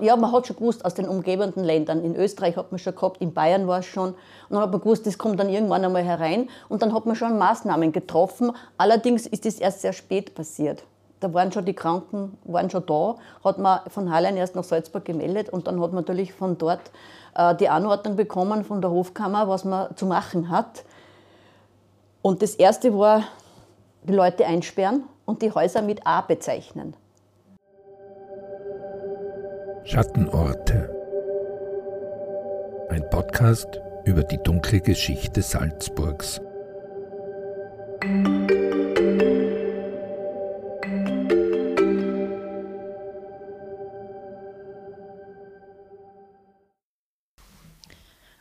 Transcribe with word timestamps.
Ja, 0.00 0.14
man 0.14 0.30
hat 0.30 0.46
schon 0.46 0.54
gewusst 0.54 0.84
aus 0.84 0.94
den 0.94 1.08
umgebenden 1.08 1.64
Ländern. 1.64 2.04
In 2.04 2.14
Österreich 2.14 2.56
hat 2.56 2.70
man 2.70 2.78
schon 2.78 2.94
gehabt, 2.94 3.20
in 3.20 3.34
Bayern 3.34 3.66
war 3.66 3.80
es 3.80 3.86
schon. 3.86 4.10
Und 4.10 4.16
dann 4.50 4.60
hat 4.60 4.70
man 4.70 4.80
gewusst, 4.80 5.04
das 5.08 5.18
kommt 5.18 5.40
dann 5.40 5.48
irgendwann 5.48 5.84
einmal 5.84 6.04
herein. 6.04 6.48
Und 6.68 6.82
dann 6.82 6.94
hat 6.94 7.04
man 7.04 7.16
schon 7.16 7.36
Maßnahmen 7.36 7.90
getroffen. 7.90 8.52
Allerdings 8.76 9.26
ist 9.26 9.44
das 9.44 9.56
erst 9.56 9.80
sehr 9.80 9.92
spät 9.92 10.36
passiert. 10.36 10.84
Da 11.18 11.34
waren 11.34 11.50
schon 11.50 11.64
die 11.64 11.74
Kranken 11.74 12.38
waren 12.44 12.70
schon 12.70 12.86
da, 12.86 13.16
hat 13.42 13.58
man 13.58 13.80
von 13.88 14.12
Hallein 14.12 14.36
erst 14.36 14.54
nach 14.54 14.62
Salzburg 14.62 15.04
gemeldet 15.04 15.48
und 15.50 15.66
dann 15.66 15.80
hat 15.80 15.92
man 15.92 16.04
natürlich 16.04 16.32
von 16.32 16.56
dort 16.58 16.92
äh, 17.34 17.56
die 17.56 17.68
Anordnung 17.68 18.14
bekommen 18.14 18.64
von 18.64 18.80
der 18.80 18.92
Hofkammer, 18.92 19.48
was 19.48 19.64
man 19.64 19.96
zu 19.96 20.06
machen 20.06 20.48
hat. 20.48 20.84
Und 22.22 22.40
das 22.42 22.54
erste 22.54 22.96
war, 22.96 23.24
die 24.04 24.12
Leute 24.12 24.46
einsperren 24.46 25.02
und 25.24 25.42
die 25.42 25.50
Häuser 25.50 25.82
mit 25.82 26.06
A 26.06 26.20
bezeichnen. 26.20 26.94
Schattenorte. 29.90 30.94
Ein 32.90 33.08
Podcast 33.08 33.80
über 34.04 34.22
die 34.22 34.36
dunkle 34.36 34.82
Geschichte 34.82 35.40
Salzburgs. 35.40 36.42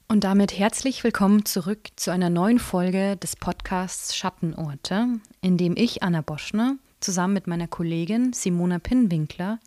Und 0.09 0.25
damit 0.25 0.59
herzlich 0.59 1.05
willkommen 1.05 1.45
zurück 1.45 1.87
zu 1.95 2.11
einer 2.11 2.29
neuen 2.29 2.59
Folge 2.59 3.15
des 3.15 3.37
Podcasts 3.37 4.17
Schattenorte, 4.17 5.07
in 5.39 5.55
dem 5.55 5.77
ich, 5.77 6.03
Anna 6.03 6.19
Boschner, 6.19 6.75
zusammen 6.99 7.35
mit 7.35 7.47
meiner 7.47 7.69
Kollegin 7.69 8.33
Simona 8.33 8.79
Pinnwinkler 8.79 9.59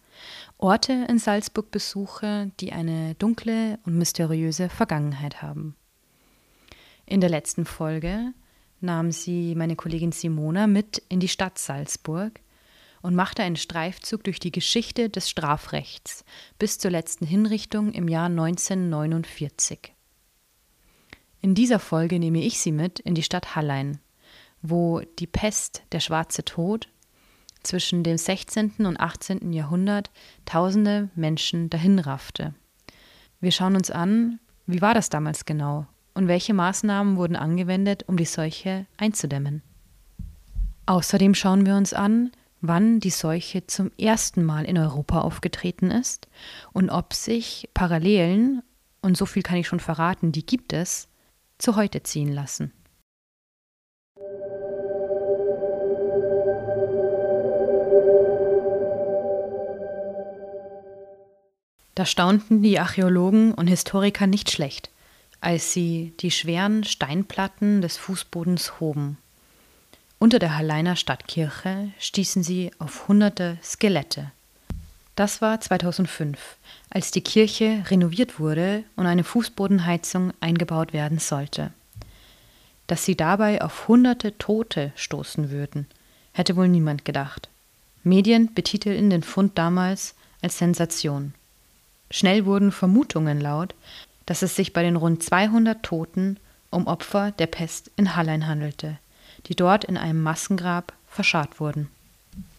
Orte 0.58 1.06
in 1.08 1.18
Salzburg 1.18 1.70
besuche, 1.70 2.50
die 2.60 2.72
eine 2.72 3.14
dunkle 3.14 3.78
und 3.84 3.96
mysteriöse 3.96 4.68
Vergangenheit 4.68 5.42
haben. 5.42 5.76
In 7.06 7.20
der 7.20 7.30
letzten 7.30 7.64
Folge 7.64 8.32
nahm 8.80 9.12
sie 9.12 9.54
meine 9.54 9.76
Kollegin 9.76 10.12
Simona 10.12 10.66
mit 10.66 11.02
in 11.08 11.20
die 11.20 11.28
Stadt 11.28 11.58
Salzburg 11.58 12.40
und 13.02 13.14
machte 13.14 13.42
einen 13.42 13.56
Streifzug 13.56 14.24
durch 14.24 14.38
die 14.38 14.52
Geschichte 14.52 15.08
des 15.08 15.28
Strafrechts 15.28 16.24
bis 16.58 16.78
zur 16.78 16.90
letzten 16.90 17.26
Hinrichtung 17.26 17.92
im 17.92 18.08
Jahr 18.08 18.26
1949. 18.26 19.94
In 21.42 21.54
dieser 21.54 21.78
Folge 21.78 22.18
nehme 22.18 22.42
ich 22.42 22.60
sie 22.60 22.72
mit 22.72 23.00
in 23.00 23.14
die 23.14 23.22
Stadt 23.22 23.56
Hallein, 23.56 23.98
wo 24.62 25.00
die 25.18 25.26
Pest, 25.26 25.82
der 25.92 26.00
schwarze 26.00 26.44
Tod 26.44 26.88
zwischen 27.62 28.02
dem 28.02 28.16
16. 28.16 28.86
und 28.86 28.98
18. 28.98 29.52
Jahrhundert 29.52 30.10
tausende 30.44 31.08
Menschen 31.14 31.70
dahinraffte. 31.70 32.54
Wir 33.40 33.52
schauen 33.52 33.76
uns 33.76 33.90
an, 33.90 34.38
wie 34.66 34.82
war 34.82 34.94
das 34.94 35.08
damals 35.08 35.44
genau 35.44 35.86
und 36.14 36.28
welche 36.28 36.54
Maßnahmen 36.54 37.16
wurden 37.16 37.36
angewendet, 37.36 38.04
um 38.06 38.16
die 38.16 38.24
Seuche 38.24 38.86
einzudämmen. 38.96 39.62
Außerdem 40.86 41.34
schauen 41.34 41.66
wir 41.66 41.76
uns 41.76 41.92
an, 41.92 42.32
wann 42.60 43.00
die 43.00 43.10
Seuche 43.10 43.66
zum 43.66 43.90
ersten 43.98 44.44
Mal 44.44 44.64
in 44.64 44.76
Europa 44.76 45.20
aufgetreten 45.20 45.90
ist 45.90 46.28
und 46.72 46.90
ob 46.90 47.14
sich 47.14 47.68
Parallelen, 47.74 48.62
und 49.00 49.16
so 49.16 49.24
viel 49.24 49.42
kann 49.42 49.56
ich 49.56 49.66
schon 49.66 49.80
verraten, 49.80 50.32
die 50.32 50.44
gibt 50.44 50.72
es, 50.72 51.08
zu 51.58 51.76
heute 51.76 52.02
ziehen 52.02 52.32
lassen. 52.32 52.72
Da 62.00 62.06
staunten 62.06 62.62
die 62.62 62.78
Archäologen 62.78 63.52
und 63.52 63.66
Historiker 63.66 64.26
nicht 64.26 64.50
schlecht, 64.50 64.88
als 65.42 65.74
sie 65.74 66.14
die 66.20 66.30
schweren 66.30 66.82
Steinplatten 66.82 67.82
des 67.82 67.98
Fußbodens 67.98 68.80
hoben. 68.80 69.18
Unter 70.18 70.38
der 70.38 70.56
Halleiner 70.56 70.96
Stadtkirche 70.96 71.90
stießen 71.98 72.42
sie 72.42 72.70
auf 72.78 73.06
hunderte 73.06 73.58
Skelette. 73.62 74.30
Das 75.14 75.42
war 75.42 75.60
2005, 75.60 76.56
als 76.88 77.10
die 77.10 77.20
Kirche 77.20 77.84
renoviert 77.90 78.40
wurde 78.40 78.82
und 78.96 79.04
eine 79.04 79.22
Fußbodenheizung 79.22 80.32
eingebaut 80.40 80.94
werden 80.94 81.18
sollte. 81.18 81.70
Dass 82.86 83.04
sie 83.04 83.14
dabei 83.14 83.60
auf 83.60 83.88
hunderte 83.88 84.38
Tote 84.38 84.90
stoßen 84.96 85.50
würden, 85.50 85.86
hätte 86.32 86.56
wohl 86.56 86.68
niemand 86.68 87.04
gedacht. 87.04 87.50
Medien 88.04 88.54
betitelten 88.54 89.10
den 89.10 89.22
Fund 89.22 89.58
damals 89.58 90.14
als 90.40 90.56
Sensation. 90.56 91.34
Schnell 92.10 92.44
wurden 92.44 92.72
Vermutungen 92.72 93.40
laut, 93.40 93.74
dass 94.26 94.42
es 94.42 94.56
sich 94.56 94.72
bei 94.72 94.82
den 94.82 94.96
rund 94.96 95.22
200 95.22 95.82
Toten 95.82 96.38
um 96.70 96.86
Opfer 96.86 97.32
der 97.32 97.46
Pest 97.46 97.90
in 97.96 98.16
Hallein 98.16 98.46
handelte, 98.46 98.98
die 99.46 99.54
dort 99.54 99.84
in 99.84 99.96
einem 99.96 100.22
Massengrab 100.22 100.92
verscharrt 101.08 101.60
wurden. 101.60 101.88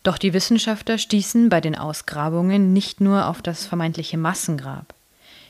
Doch 0.03 0.17
die 0.17 0.33
Wissenschaftler 0.33 0.97
stießen 0.97 1.49
bei 1.49 1.61
den 1.61 1.77
Ausgrabungen 1.77 2.73
nicht 2.73 3.01
nur 3.01 3.27
auf 3.27 3.41
das 3.41 3.65
vermeintliche 3.65 4.17
Massengrab. 4.17 4.93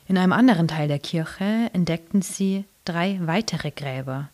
In 0.08 0.18
einem 0.18 0.34
anderen 0.34 0.68
Teil 0.68 0.88
der 0.88 1.00
Kirche 1.00 1.70
entdeckten 1.74 2.22
sie 2.22 2.66
drei 2.86 3.20
weitere 3.22 3.72
Gräber. 3.72 4.30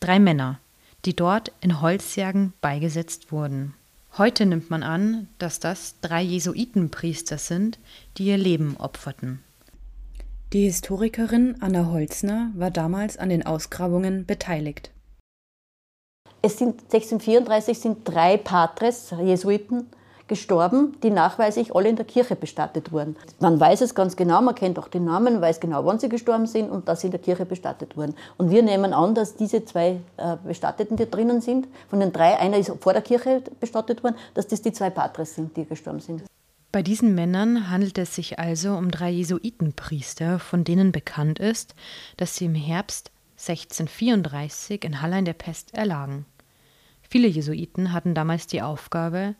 Drei 0.00 0.18
Männer, 0.18 0.58
die 1.04 1.14
dort 1.14 1.52
in 1.60 1.80
Holzsärgen 1.80 2.52
beigesetzt 2.60 3.30
wurden. 3.30 3.74
Heute 4.18 4.44
nimmt 4.44 4.68
man 4.68 4.82
an, 4.82 5.28
dass 5.38 5.58
das 5.58 5.98
drei 6.02 6.20
Jesuitenpriester 6.20 7.38
sind, 7.38 7.78
die 8.18 8.26
ihr 8.26 8.36
Leben 8.36 8.76
opferten. 8.76 9.42
Die 10.52 10.64
Historikerin 10.64 11.56
Anna 11.60 11.86
Holzner 11.86 12.50
war 12.54 12.70
damals 12.70 13.16
an 13.16 13.30
den 13.30 13.46
Ausgrabungen 13.46 14.26
beteiligt. 14.26 14.90
Es 16.42 16.58
sind 16.58 16.82
1634 16.82 17.78
sind 17.78 18.06
drei 18.06 18.36
Patres, 18.36 19.14
Jesuiten, 19.18 19.86
gestorben, 20.32 20.96
die 21.02 21.10
nachweislich 21.10 21.76
alle 21.76 21.90
in 21.90 21.96
der 21.96 22.06
Kirche 22.06 22.36
bestattet 22.36 22.90
wurden. 22.90 23.16
Man 23.38 23.60
weiß 23.60 23.82
es 23.82 23.94
ganz 23.94 24.16
genau, 24.16 24.40
man 24.40 24.54
kennt 24.54 24.78
auch 24.78 24.88
den 24.88 25.04
Namen, 25.04 25.42
weiß 25.42 25.60
genau, 25.60 25.84
wann 25.84 25.98
sie 25.98 26.08
gestorben 26.08 26.46
sind 26.46 26.70
und 26.70 26.88
dass 26.88 27.02
sie 27.02 27.08
in 27.08 27.10
der 27.10 27.20
Kirche 27.20 27.44
bestattet 27.44 27.98
wurden. 27.98 28.14
Und 28.38 28.50
wir 28.50 28.62
nehmen 28.62 28.94
an, 28.94 29.14
dass 29.14 29.36
diese 29.36 29.62
zwei 29.66 30.00
äh, 30.16 30.36
Bestatteten, 30.42 30.96
die 30.96 31.10
drinnen 31.10 31.42
sind, 31.42 31.68
von 31.90 32.00
den 32.00 32.14
drei, 32.14 32.38
einer 32.38 32.56
ist 32.56 32.72
vor 32.80 32.94
der 32.94 33.02
Kirche 33.02 33.42
bestattet 33.60 34.02
worden, 34.02 34.16
dass 34.32 34.46
das 34.46 34.62
die 34.62 34.72
zwei 34.72 34.88
Patres 34.88 35.34
sind, 35.34 35.54
die 35.54 35.66
gestorben 35.66 36.00
sind. 36.00 36.22
Bei 36.72 36.82
diesen 36.82 37.14
Männern 37.14 37.68
handelt 37.68 37.98
es 37.98 38.14
sich 38.14 38.38
also 38.38 38.72
um 38.72 38.90
drei 38.90 39.10
Jesuitenpriester, 39.10 40.38
von 40.38 40.64
denen 40.64 40.92
bekannt 40.92 41.40
ist, 41.40 41.74
dass 42.16 42.36
sie 42.36 42.46
im 42.46 42.54
Herbst 42.54 43.10
1634 43.36 44.82
in 44.82 45.02
Hallein 45.02 45.26
der 45.26 45.34
Pest 45.34 45.74
erlagen. 45.74 46.24
Viele 47.12 47.28
Jesuiten 47.28 47.92
hatten 47.92 48.14
damals 48.14 48.46
die 48.46 48.62
Aufgabe, 48.62 49.34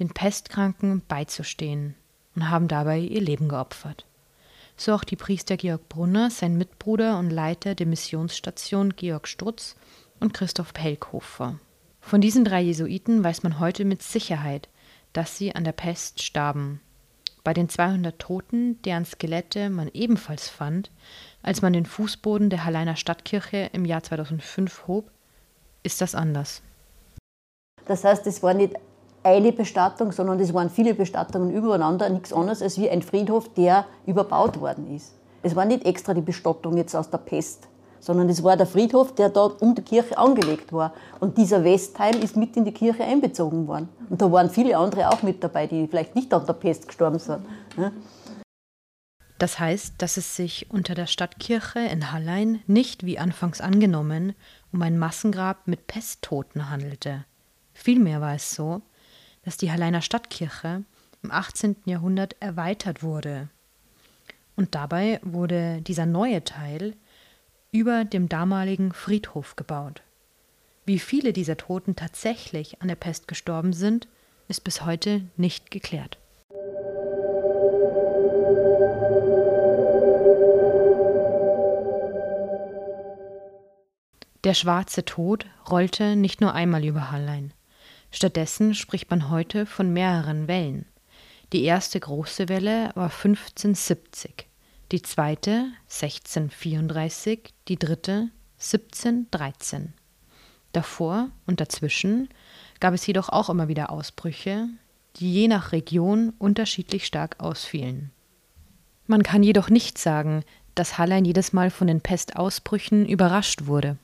den 0.00 0.10
Pestkranken 0.10 1.02
beizustehen 1.06 1.94
und 2.34 2.50
haben 2.50 2.66
dabei 2.66 2.98
ihr 2.98 3.20
Leben 3.20 3.48
geopfert. 3.48 4.06
So 4.76 4.94
auch 4.94 5.04
die 5.04 5.16
Priester 5.16 5.58
Georg 5.58 5.88
Brunner, 5.90 6.30
sein 6.30 6.56
Mitbruder 6.56 7.18
und 7.18 7.30
Leiter 7.30 7.74
der 7.74 7.86
Missionsstation 7.86 8.96
Georg 8.96 9.28
Strutz 9.28 9.76
und 10.18 10.32
Christoph 10.32 10.72
Pelkhofer. 10.72 11.58
Von 12.00 12.22
diesen 12.22 12.46
drei 12.46 12.62
Jesuiten 12.62 13.22
weiß 13.22 13.42
man 13.42 13.60
heute 13.60 13.84
mit 13.84 14.02
Sicherheit, 14.02 14.70
dass 15.12 15.36
sie 15.36 15.54
an 15.54 15.64
der 15.64 15.72
Pest 15.72 16.22
starben. 16.22 16.80
Bei 17.44 17.52
den 17.52 17.68
200 17.68 18.18
Toten, 18.18 18.80
deren 18.82 19.04
Skelette 19.04 19.68
man 19.68 19.90
ebenfalls 19.92 20.48
fand, 20.48 20.90
als 21.42 21.60
man 21.60 21.74
den 21.74 21.86
Fußboden 21.86 22.48
der 22.48 22.64
Halleiner 22.64 22.96
Stadtkirche 22.96 23.70
im 23.72 23.84
Jahr 23.84 24.02
2005 24.02 24.86
hob, 24.86 25.10
ist 25.82 26.00
das 26.00 26.14
anders. 26.14 26.62
Das 27.86 28.04
heißt, 28.04 28.26
es 28.26 28.42
war 28.42 28.54
nicht 28.54 28.74
eine 29.22 29.52
Bestattung, 29.52 30.12
sondern 30.12 30.40
es 30.40 30.54
waren 30.54 30.70
viele 30.70 30.94
Bestattungen 30.94 31.50
übereinander, 31.50 32.08
nichts 32.08 32.32
anderes 32.32 32.62
als 32.62 32.78
wie 32.78 32.88
ein 32.88 33.02
Friedhof, 33.02 33.52
der 33.54 33.84
überbaut 34.06 34.60
worden 34.60 34.94
ist. 34.94 35.14
Es 35.42 35.56
war 35.56 35.64
nicht 35.64 35.84
extra 35.84 36.14
die 36.14 36.20
Bestattung 36.20 36.76
jetzt 36.76 36.94
aus 36.94 37.10
der 37.10 37.18
Pest, 37.18 37.68
sondern 37.98 38.28
es 38.28 38.42
war 38.42 38.56
der 38.56 38.66
Friedhof, 38.66 39.14
der 39.14 39.28
dort 39.28 39.60
um 39.62 39.74
die 39.74 39.82
Kirche 39.82 40.16
angelegt 40.16 40.72
war. 40.72 40.92
Und 41.18 41.36
dieser 41.38 41.64
Westteil 41.64 42.16
ist 42.22 42.36
mit 42.36 42.56
in 42.56 42.64
die 42.64 42.72
Kirche 42.72 43.04
einbezogen 43.04 43.66
worden. 43.66 43.88
Und 44.08 44.20
da 44.20 44.30
waren 44.30 44.50
viele 44.50 44.76
andere 44.76 45.08
auch 45.08 45.22
mit 45.22 45.42
dabei, 45.44 45.66
die 45.66 45.86
vielleicht 45.86 46.14
nicht 46.14 46.32
an 46.32 46.46
der 46.46 46.54
Pest 46.54 46.88
gestorben 46.88 47.18
sind. 47.18 47.40
Das 49.38 49.58
heißt, 49.58 49.94
dass 49.98 50.18
es 50.18 50.36
sich 50.36 50.70
unter 50.70 50.94
der 50.94 51.06
Stadtkirche 51.06 51.78
in 51.78 52.12
Hallein 52.12 52.60
nicht, 52.66 53.06
wie 53.06 53.18
anfangs 53.18 53.62
angenommen, 53.62 54.34
um 54.70 54.82
ein 54.82 54.98
Massengrab 54.98 55.66
mit 55.66 55.86
Pesttoten 55.86 56.68
handelte. 56.68 57.24
Vielmehr 57.72 58.20
war 58.20 58.34
es 58.34 58.54
so, 58.54 58.82
dass 59.42 59.56
die 59.56 59.70
Halleiner 59.70 60.02
Stadtkirche 60.02 60.84
im 61.22 61.30
18. 61.30 61.76
Jahrhundert 61.84 62.36
erweitert 62.40 63.02
wurde. 63.02 63.48
Und 64.56 64.74
dabei 64.74 65.20
wurde 65.22 65.80
dieser 65.82 66.06
neue 66.06 66.44
Teil 66.44 66.94
über 67.72 68.04
dem 68.04 68.28
damaligen 68.28 68.92
Friedhof 68.92 69.56
gebaut. 69.56 70.02
Wie 70.84 70.98
viele 70.98 71.32
dieser 71.32 71.56
Toten 71.56 71.94
tatsächlich 71.94 72.82
an 72.82 72.88
der 72.88 72.96
Pest 72.96 73.28
gestorben 73.28 73.72
sind, 73.72 74.08
ist 74.48 74.64
bis 74.64 74.84
heute 74.84 75.22
nicht 75.36 75.70
geklärt. 75.70 76.18
Der 84.42 84.54
schwarze 84.54 85.04
Tod 85.04 85.46
rollte 85.70 86.16
nicht 86.16 86.40
nur 86.40 86.54
einmal 86.54 86.84
über 86.84 87.10
Hallein. 87.10 87.52
Stattdessen 88.10 88.74
spricht 88.74 89.10
man 89.10 89.30
heute 89.30 89.66
von 89.66 89.92
mehreren 89.92 90.48
Wellen. 90.48 90.86
Die 91.52 91.64
erste 91.64 91.98
große 91.98 92.48
Welle 92.48 92.90
war 92.94 93.10
1570 93.10 94.50
die 94.92 95.02
zweite 95.02 95.68
1634, 95.88 97.54
die 97.68 97.78
dritte 97.78 98.30
1713. 98.58 99.92
Davor 100.72 101.30
und 101.46 101.60
dazwischen 101.60 102.28
gab 102.80 102.94
es 102.94 103.06
jedoch 103.06 103.28
auch 103.28 103.50
immer 103.50 103.68
wieder 103.68 103.90
Ausbrüche, 103.90 104.68
die 105.16 105.32
je 105.32 105.48
nach 105.48 105.72
Region 105.72 106.32
unterschiedlich 106.38 107.06
stark 107.06 107.36
ausfielen. 107.38 108.10
Man 109.06 109.22
kann 109.22 109.42
jedoch 109.42 109.70
nicht 109.70 109.98
sagen, 109.98 110.44
dass 110.74 110.98
Hallein 110.98 111.24
jedes 111.24 111.52
Mal 111.52 111.70
von 111.70 111.86
den 111.86 112.00
Pestausbrüchen 112.00 113.06
überrascht 113.06 113.66
wurde. 113.66 113.96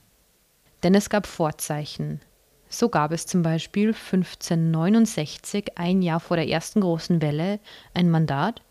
Denn 0.83 0.95
es 0.95 1.09
gab 1.09 1.27
Vorzeichen. 1.27 2.21
So 2.69 2.89
gab 2.89 3.11
es 3.11 3.25
zum 3.25 3.43
Beispiel 3.43 3.89
1569, 3.89 5.77
ein 5.77 6.01
Jahr 6.01 6.19
vor 6.19 6.37
der 6.37 6.47
ersten 6.47 6.81
großen 6.81 7.21
Welle, 7.21 7.59
ein 7.93 8.09
Mandat, 8.09 8.61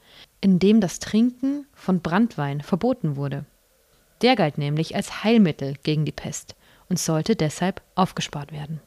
in 0.40 0.58
dem 0.58 0.80
das 0.80 0.98
Trinken 0.98 1.66
von 1.72 2.00
Brandwein 2.00 2.60
verboten 2.60 3.16
wurde. 3.16 3.46
Der 4.22 4.36
galt 4.36 4.58
nämlich 4.58 4.94
als 4.94 5.24
Heilmittel 5.24 5.74
gegen 5.82 6.04
die 6.04 6.12
Pest 6.12 6.54
und 6.88 6.98
sollte 6.98 7.36
deshalb 7.36 7.82
aufgespart 7.94 8.52
werden. 8.52 8.80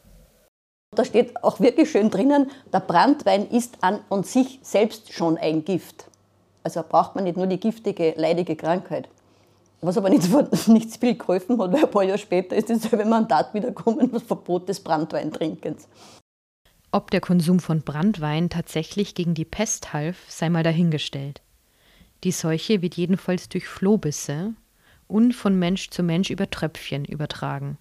Da 0.95 1.05
steht 1.05 1.43
auch 1.43 1.59
wirklich 1.59 1.91
schön 1.91 2.09
drinnen, 2.09 2.49
der 2.73 2.79
Brandwein 2.79 3.47
ist 3.47 3.83
an 3.83 3.99
und 4.09 4.25
sich 4.25 4.59
selbst 4.63 5.13
schon 5.13 5.37
ein 5.37 5.63
Gift. 5.65 6.05
Also 6.63 6.83
braucht 6.87 7.15
man 7.15 7.23
nicht 7.23 7.37
nur 7.37 7.47
die 7.47 7.59
giftige, 7.59 8.13
leidige 8.17 8.55
Krankheit. 8.55 9.07
Was 9.81 9.97
aber 9.97 10.09
nicht, 10.09 10.27
nichts 10.67 10.97
viel 10.97 11.17
geholfen 11.17 11.59
hat, 11.59 11.71
weil 11.71 11.83
ein 11.83 11.91
paar 11.91 12.03
Jahre 12.03 12.17
später 12.17 12.55
ist 12.55 12.69
dasselbe 12.69 13.05
Mandat 13.05 13.53
wiederkommen, 13.53 14.11
das 14.11 14.23
Verbot 14.23 14.67
des 14.67 14.81
Brandweintrinkens. 14.81 15.87
Ob 16.91 17.11
der 17.11 17.21
Konsum 17.21 17.59
von 17.59 17.81
Brandwein 17.81 18.49
tatsächlich 18.49 19.13
gegen 19.13 19.35
die 19.35 19.45
Pest 19.45 19.93
half, 19.93 20.17
sei 20.27 20.49
mal 20.49 20.63
dahingestellt. 20.63 21.41
Die 22.23 22.31
Seuche 22.31 22.81
wird 22.81 22.95
jedenfalls 22.95 23.47
durch 23.47 23.67
Flohbisse 23.67 24.53
und 25.07 25.33
von 25.33 25.57
Mensch 25.57 25.91
zu 25.91 26.03
Mensch 26.03 26.29
über 26.29 26.49
Tröpfchen 26.49 27.05
übertragen. 27.05 27.77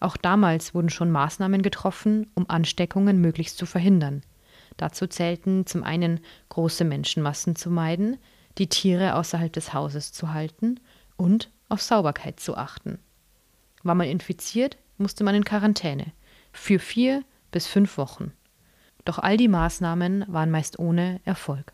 Auch 0.00 0.16
damals 0.16 0.74
wurden 0.74 0.90
schon 0.90 1.10
Maßnahmen 1.10 1.62
getroffen, 1.62 2.30
um 2.34 2.48
Ansteckungen 2.50 3.20
möglichst 3.20 3.56
zu 3.56 3.66
verhindern. 3.66 4.22
Dazu 4.76 5.06
zählten 5.06 5.66
zum 5.66 5.82
einen 5.82 6.20
große 6.50 6.84
Menschenmassen 6.84 7.56
zu 7.56 7.70
meiden, 7.70 8.18
die 8.58 8.68
Tiere 8.68 9.14
außerhalb 9.14 9.52
des 9.52 9.72
Hauses 9.72 10.12
zu 10.12 10.32
halten 10.32 10.80
und 11.18 11.50
auf 11.68 11.82
Sauberkeit 11.82 12.40
zu 12.40 12.56
achten. 12.56 12.98
War 13.82 13.94
man 13.94 14.08
infiziert, 14.08 14.78
musste 14.96 15.24
man 15.24 15.34
in 15.34 15.44
Quarantäne 15.44 16.06
für 16.52 16.78
vier 16.78 17.22
bis 17.50 17.66
fünf 17.66 17.98
Wochen. 17.98 18.32
Doch 19.04 19.18
all 19.18 19.36
die 19.36 19.48
Maßnahmen 19.48 20.24
waren 20.28 20.50
meist 20.50 20.78
ohne 20.78 21.20
Erfolg. 21.24 21.72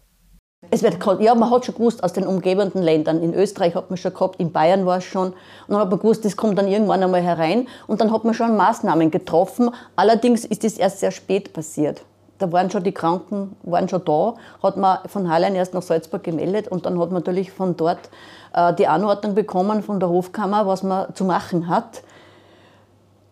Es 0.71 0.83
wird, 0.83 0.99
ja, 1.21 1.35
man 1.35 1.51
hat 1.51 1.67
schon 1.67 1.75
gewusst 1.75 2.03
aus 2.03 2.13
den 2.13 2.27
umgebenden 2.27 2.83
Ländern. 2.83 3.23
In 3.23 3.35
Österreich 3.35 3.75
hat 3.75 3.91
man 3.91 3.97
schon 3.97 4.15
gehabt, 4.15 4.41
in 4.41 4.53
Bayern 4.53 4.87
war 4.87 4.99
es 4.99 5.05
schon. 5.05 5.29
Und 5.29 5.37
dann 5.69 5.79
hat 5.79 5.91
man 5.91 5.99
gewusst, 5.99 6.25
das 6.25 6.37
kommt 6.37 6.59
dann 6.59 6.69
irgendwann 6.69 7.03
einmal 7.03 7.23
herein. 7.23 7.69
Und 7.87 8.01
dann 8.01 8.13
hat 8.13 8.25
man 8.25 8.35
schon 8.35 8.57
Maßnahmen 8.57 9.11
getroffen. 9.11 9.71
Allerdings 9.95 10.45
ist 10.45 10.65
das 10.65 10.79
erst 10.79 11.01
sehr 11.01 11.11
spät 11.11 11.53
passiert. 11.53 12.03
Da 12.45 12.53
waren 12.53 12.71
schon 12.71 12.85
die 12.85 12.93
Kranken 12.93 13.57
waren 13.63 13.89
schon 13.89 14.05
da, 14.05 14.35
hat 14.63 14.77
man 14.77 14.99
von 15.07 15.31
Hallein 15.31 15.55
erst 15.55 15.73
nach 15.73 15.81
Salzburg 15.81 16.23
gemeldet 16.23 16.69
und 16.69 16.85
dann 16.85 17.01
hat 17.01 17.11
man 17.11 17.23
natürlich 17.23 17.51
von 17.51 17.75
dort 17.75 18.11
äh, 18.53 18.75
die 18.75 18.87
Anordnung 18.87 19.35
bekommen 19.35 19.83
von 19.83 19.99
der 19.99 20.11
Hofkammer, 20.11 20.67
was 20.67 20.83
man 20.83 21.15
zu 21.15 21.25
machen 21.25 21.69
hat. 21.69 22.03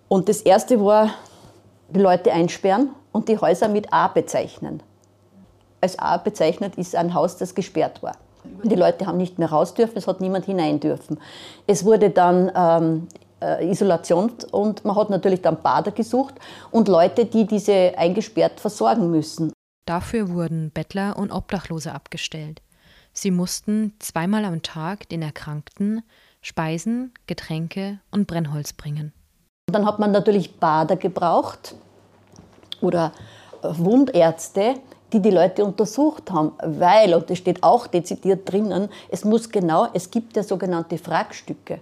Und 0.08 0.30
das 0.30 0.40
erste 0.40 0.82
war 0.82 1.10
die 1.90 2.00
Leute 2.00 2.32
einsperren 2.32 2.88
und 3.12 3.28
die 3.28 3.36
Häuser 3.36 3.68
mit 3.68 3.92
A 3.92 4.08
bezeichnen. 4.08 4.82
Als 5.82 5.98
A 5.98 6.16
bezeichnet 6.16 6.76
ist 6.76 6.96
ein 6.96 7.12
Haus, 7.12 7.36
das 7.36 7.54
gesperrt 7.54 8.02
war. 8.02 8.14
Die 8.62 8.76
Leute 8.76 9.06
haben 9.06 9.18
nicht 9.18 9.38
mehr 9.38 9.50
raus 9.50 9.74
dürfen, 9.74 9.98
es 9.98 10.06
hat 10.06 10.22
niemand 10.22 10.46
hinein 10.46 10.80
dürfen. 10.80 11.20
Es 11.66 11.84
wurde 11.84 12.08
dann 12.08 12.50
ähm, 12.56 13.08
äh, 13.42 13.70
Isolation 13.70 14.32
und 14.50 14.84
man 14.84 14.96
hat 14.96 15.10
natürlich 15.10 15.42
dann 15.42 15.60
Bader 15.62 15.90
gesucht 15.90 16.34
und 16.70 16.88
Leute, 16.88 17.26
die 17.26 17.46
diese 17.46 17.92
eingesperrt 17.96 18.60
versorgen 18.60 19.10
müssen. 19.10 19.52
Dafür 19.86 20.30
wurden 20.30 20.70
Bettler 20.70 21.16
und 21.16 21.32
Obdachlose 21.32 21.92
abgestellt. 21.92 22.62
Sie 23.12 23.30
mussten 23.30 23.94
zweimal 23.98 24.44
am 24.44 24.62
Tag 24.62 25.08
den 25.08 25.22
Erkrankten 25.22 26.02
Speisen, 26.40 27.12
Getränke 27.26 28.00
und 28.10 28.26
Brennholz 28.26 28.72
bringen. 28.72 29.12
Dann 29.70 29.86
hat 29.86 29.98
man 29.98 30.10
natürlich 30.10 30.58
Bader 30.58 30.96
gebraucht 30.96 31.76
oder 32.80 33.12
Wundärzte, 33.62 34.74
die 35.12 35.20
die 35.20 35.30
Leute 35.30 35.64
untersucht 35.64 36.30
haben, 36.30 36.52
weil, 36.62 37.14
und 37.14 37.30
das 37.30 37.38
steht 37.38 37.62
auch 37.62 37.86
dezidiert 37.86 38.50
drinnen, 38.50 38.88
es 39.08 39.24
muss 39.24 39.50
genau, 39.50 39.88
es 39.92 40.10
gibt 40.10 40.36
ja 40.36 40.42
sogenannte 40.42 40.98
Fragstücke. 40.98 41.80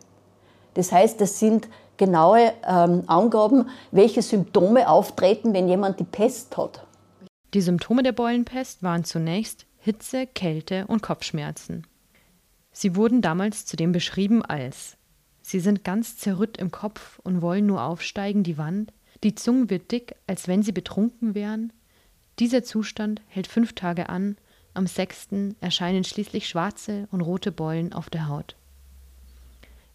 Das 0.74 0.92
heißt, 0.92 1.20
das 1.20 1.38
sind 1.38 1.68
genaue 1.96 2.52
ähm, 2.66 3.02
Angaben, 3.06 3.68
welche 3.90 4.22
Symptome 4.22 4.88
auftreten, 4.88 5.52
wenn 5.52 5.68
jemand 5.68 6.00
die 6.00 6.04
Pest 6.04 6.56
hat. 6.56 6.86
Die 7.52 7.60
Symptome 7.60 8.02
der 8.02 8.12
Beulenpest 8.12 8.82
waren 8.82 9.04
zunächst 9.04 9.66
Hitze, 9.78 10.26
Kälte 10.26 10.86
und 10.86 11.02
Kopfschmerzen. 11.02 11.86
Sie 12.72 12.94
wurden 12.96 13.22
damals 13.22 13.66
zudem 13.66 13.92
beschrieben 13.92 14.42
als 14.42 14.96
Sie 15.50 15.58
sind 15.58 15.82
ganz 15.82 16.16
zerrütt 16.16 16.58
im 16.58 16.70
Kopf 16.70 17.18
und 17.24 17.42
wollen 17.42 17.66
nur 17.66 17.82
aufsteigen 17.82 18.44
die 18.44 18.56
Wand, 18.56 18.92
die 19.24 19.34
Zunge 19.34 19.68
wird 19.68 19.90
dick, 19.90 20.14
als 20.28 20.46
wenn 20.46 20.62
sie 20.62 20.70
betrunken 20.70 21.34
wären. 21.34 21.72
Dieser 22.38 22.62
Zustand 22.62 23.20
hält 23.26 23.48
fünf 23.48 23.74
Tage 23.74 24.08
an, 24.08 24.36
am 24.74 24.86
sechsten 24.86 25.56
erscheinen 25.60 26.04
schließlich 26.04 26.48
schwarze 26.48 27.08
und 27.10 27.20
rote 27.20 27.50
Beulen 27.50 27.92
auf 27.92 28.08
der 28.08 28.28
Haut. 28.28 28.54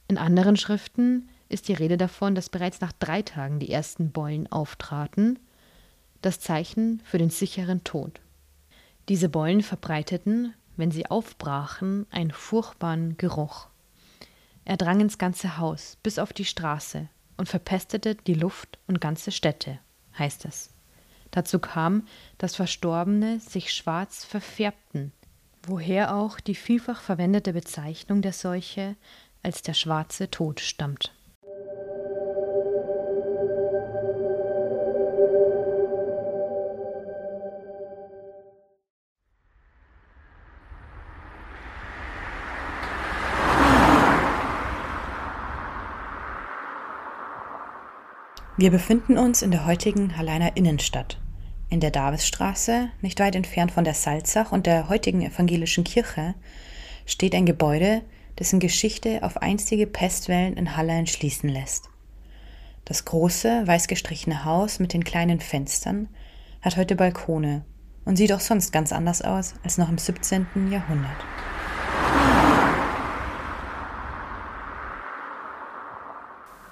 In 0.08 0.18
anderen 0.18 0.58
Schriften 0.58 1.30
ist 1.50 1.68
die 1.68 1.74
Rede 1.74 1.98
davon, 1.98 2.36
dass 2.36 2.50
bereits 2.50 2.82
nach 2.82 2.92
drei 2.92 3.22
Tagen 3.22 3.60
die 3.60 3.72
ersten 3.72 4.12
Beulen 4.12 4.52
auftraten, 4.52 5.40
das 6.22 6.40
Zeichen 6.40 7.02
für 7.04 7.18
den 7.18 7.30
sicheren 7.30 7.84
Tod. 7.84 8.20
Diese 9.10 9.30
Beulen 9.30 9.62
verbreiteten, 9.62 10.54
wenn 10.78 10.92
sie 10.92 11.06
aufbrachen, 11.06 12.08
einen 12.10 12.32
furchtbaren 12.32 13.18
Geruch. 13.18 13.68
Er 14.66 14.78
drang 14.78 15.00
ins 15.00 15.18
ganze 15.18 15.58
Haus 15.58 15.98
bis 16.02 16.18
auf 16.18 16.34
die 16.34 16.46
Straße 16.46 17.08
und 17.38 17.48
verpestete 17.48 18.16
die 18.16 18.34
Luft 18.34 18.80
und 18.88 19.00
ganze 19.00 19.32
Städte, 19.32 19.80
heißt 20.18 20.46
es. 20.46 20.72
Dazu 21.32 21.60
kam, 21.60 22.08
dass 22.38 22.56
Verstorbene 22.56 23.40
sich 23.40 23.74
schwarz 23.74 24.26
verfärbten, 24.26 25.12
woher 25.64 26.16
auch 26.16 26.40
die 26.40 26.56
vielfach 26.56 27.02
verwendete 27.02 27.54
Bezeichnung 27.54 28.22
der 28.22 28.34
Seuche 28.34 28.96
als 29.46 29.62
der 29.62 29.75
schwarze 29.75 30.32
Tod 30.32 30.60
stammt. 30.60 31.14
Wir 48.58 48.72
befinden 48.72 49.20
uns 49.20 49.44
in 49.44 49.52
der 49.52 49.68
heutigen 49.68 50.18
Halleiner 50.18 50.58
Innenstadt. 50.58 51.20
In 51.70 51.82
der 51.82 51.92
Davisstraße, 51.92 52.90
nicht 53.02 53.20
weit 53.20 53.36
entfernt 53.36 53.72
von 53.72 53.84
der 53.84 53.94
Salzach 53.94 54.52
und 54.52 54.66
der 54.66 54.90
heutigen 54.90 55.22
evangelischen 55.22 55.84
Kirche, 55.84 56.34
steht 57.06 57.36
ein 57.36 57.46
Gebäude, 57.46 58.02
dessen 58.39 58.60
Geschichte 58.60 59.24
auf 59.24 59.38
einstige 59.38 59.88
Pestwellen 59.88 60.58
in 60.58 60.75
Hallein 60.75 61.08
schließen 61.08 61.50
lässt. 61.50 61.89
Das 62.86 63.06
große, 63.06 63.65
weiß 63.65 63.88
gestrichene 63.88 64.46
Haus 64.46 64.80
mit 64.80 64.94
den 64.94 65.04
kleinen 65.04 65.39
Fenstern 65.39 66.08
hat 66.62 66.77
heute 66.77 66.96
Balkone 66.96 67.63
und 68.06 68.18
sieht 68.18 68.32
auch 68.34 68.39
sonst 68.39 68.72
ganz 68.72 68.92
anders 68.92 69.22
aus 69.22 69.56
als 69.63 69.77
noch 69.77 69.89
im 69.89 69.98
17. 69.98 70.72
Jahrhundert. 70.72 71.18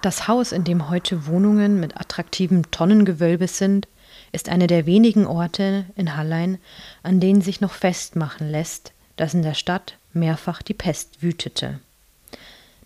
Das 0.03 0.27
Haus, 0.27 0.51
in 0.51 0.65
dem 0.65 0.89
heute 0.89 1.27
Wohnungen 1.27 1.79
mit 1.79 1.95
attraktivem 1.95 2.69
Tonnengewölbe 2.71 3.47
sind, 3.47 3.87
ist 4.33 4.49
einer 4.49 4.67
der 4.67 4.85
wenigen 4.85 5.25
Orte 5.25 5.85
in 5.95 6.17
Hallein, 6.17 6.57
an 7.03 7.21
denen 7.21 7.39
sich 7.39 7.61
noch 7.61 7.71
festmachen 7.71 8.49
lässt, 8.49 8.91
dass 9.15 9.33
in 9.33 9.43
der 9.43 9.53
Stadt 9.53 9.97
mehrfach 10.13 10.61
die 10.61 10.73
Pest 10.73 11.21
wütete. 11.21 11.79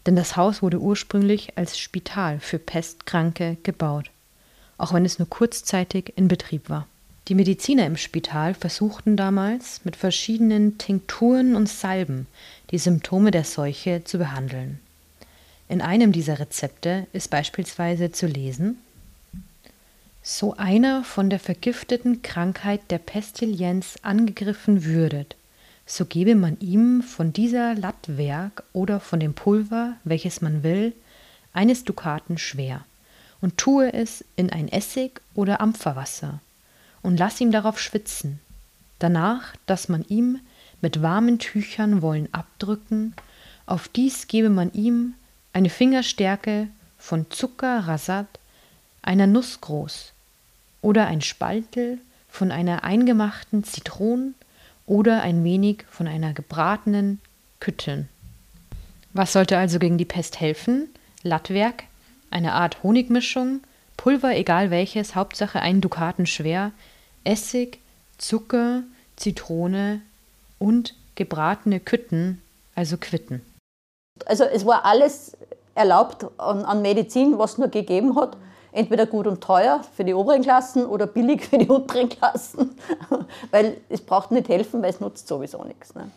Denn 0.06 0.16
das 0.16 0.38
Haus 0.38 0.62
wurde 0.62 0.80
ursprünglich 0.80 1.58
als 1.58 1.78
Spital 1.78 2.40
für 2.40 2.60
Pestkranke 2.60 3.58
gebaut, 3.64 4.10
auch 4.78 4.94
wenn 4.94 5.06
es 5.06 5.20
nur 5.20 5.30
kurzzeitig 5.30 6.14
in 6.16 6.28
Betrieb 6.28 6.70
war. 6.70 6.88
Die 7.28 7.36
Mediziner 7.36 7.86
im 7.86 7.98
Spital 7.98 8.54
versuchten 8.54 9.18
damals 9.18 9.82
mit 9.84 9.98
verschiedenen 9.98 10.78
Tinkturen 10.78 11.56
und 11.56 11.68
Salben 11.68 12.26
die 12.72 12.78
Symptome 12.78 13.32
der 13.32 13.44
Seuche 13.44 14.04
zu 14.06 14.18
behandeln. 14.18 14.80
In 15.68 15.82
einem 15.82 16.14
dieser 16.14 16.40
Rezepte 16.40 17.08
ist 17.12 17.30
beispielsweise 17.30 18.14
zu 18.14 18.28
lesen 18.28 18.78
So 20.24 20.56
einer 20.56 21.04
von 21.04 21.30
der 21.30 21.40
vergifteten 21.40 22.22
Krankheit 22.22 22.80
der 22.90 23.00
Pestilienz 23.00 23.98
angegriffen 24.02 24.86
würdet, 24.86 25.36
so 25.88 26.06
gebe 26.06 26.36
man 26.36 26.60
ihm 26.60 27.02
von 27.02 27.32
dieser 27.32 27.74
Lattwerk 27.74 28.64
oder 28.74 29.00
von 29.00 29.22
dem 29.22 29.34
Pulver, 29.34 29.96
welches 30.04 30.42
man 30.42 30.62
will, 30.62 30.94
eines 31.54 31.86
Dukaten 31.86 32.38
schwer, 32.38 32.84
und 33.42 33.58
tue 33.58 33.94
es 33.94 34.24
in 34.36 34.52
ein 34.52 34.68
Essig 34.68 35.22
oder 35.34 35.62
Ampferwasser, 35.62 36.40
und 37.02 37.18
lass 37.18 37.40
ihm 37.40 37.52
darauf 37.52 37.80
schwitzen. 37.80 38.40
Danach, 39.00 39.56
dass 39.66 39.88
man 39.88 40.04
ihm 40.10 40.42
mit 40.82 41.02
warmen 41.02 41.40
Tüchern 41.40 42.02
wollen 42.02 42.28
abdrücken, 42.34 43.14
auf 43.66 43.88
dies 43.88 44.28
gebe 44.28 44.50
man 44.50 44.74
ihm 44.74 45.14
eine 45.54 45.70
Fingerstärke 45.70 46.68
von 46.98 47.32
Zucker 47.32 47.88
rasat, 47.88 48.28
einer 49.02 49.26
Nuss 49.26 49.62
groß, 49.62 50.12
oder 50.82 51.08
ein 51.08 51.22
Spaltel 51.22 52.00
von 52.28 52.52
einer 52.52 52.84
eingemachten 52.84 53.64
Zitronen 53.64 54.36
oder 54.88 55.22
ein 55.22 55.44
wenig 55.44 55.86
von 55.92 56.08
einer 56.08 56.34
gebratenen 56.34 57.22
Kütten. 57.60 58.10
Was 59.14 59.34
sollte 59.34 59.58
also 59.58 59.78
gegen 59.78 59.98
die 59.98 60.06
Pest 60.06 60.40
helfen? 60.40 60.90
Lattwerk, 61.22 61.84
eine 62.32 62.54
Art 62.54 62.82
Honigmischung, 62.84 63.62
Pulver 63.98 64.36
egal 64.36 64.72
welches, 64.72 65.16
Hauptsache 65.16 65.60
ein 65.60 65.82
Dukaten 65.82 66.26
schwer, 66.26 66.72
Essig, 67.24 67.80
Zucker, 68.18 68.84
Zitrone 69.16 70.02
und 70.60 70.96
gebratene 71.16 71.80
Kütten, 71.80 72.42
also 72.76 72.98
Quitten. 72.98 73.42
Also 74.26 74.46
es 74.46 74.66
war 74.66 74.86
alles 74.86 75.36
erlaubt 75.76 76.26
an, 76.40 76.64
an 76.64 76.82
Medizin, 76.82 77.38
was 77.38 77.58
nur 77.58 77.68
gegeben 77.68 78.16
hat. 78.16 78.38
Entweder 78.78 79.08
gut 79.08 79.26
und 79.26 79.42
teuer 79.42 79.82
für 79.96 80.04
die 80.04 80.14
oberen 80.14 80.44
Klassen 80.44 80.86
oder 80.86 81.08
billig 81.08 81.44
für 81.44 81.58
die 81.58 81.68
unteren 81.68 82.10
Klassen. 82.10 82.78
weil 83.52 83.78
es 83.90 84.02
braucht 84.02 84.30
nicht 84.30 84.50
helfen, 84.50 84.84
weil 84.84 84.92
es 84.92 85.00
nutzt 85.00 85.28
sowieso 85.28 85.64
nichts. 85.64 85.96
Ne? 85.96 86.12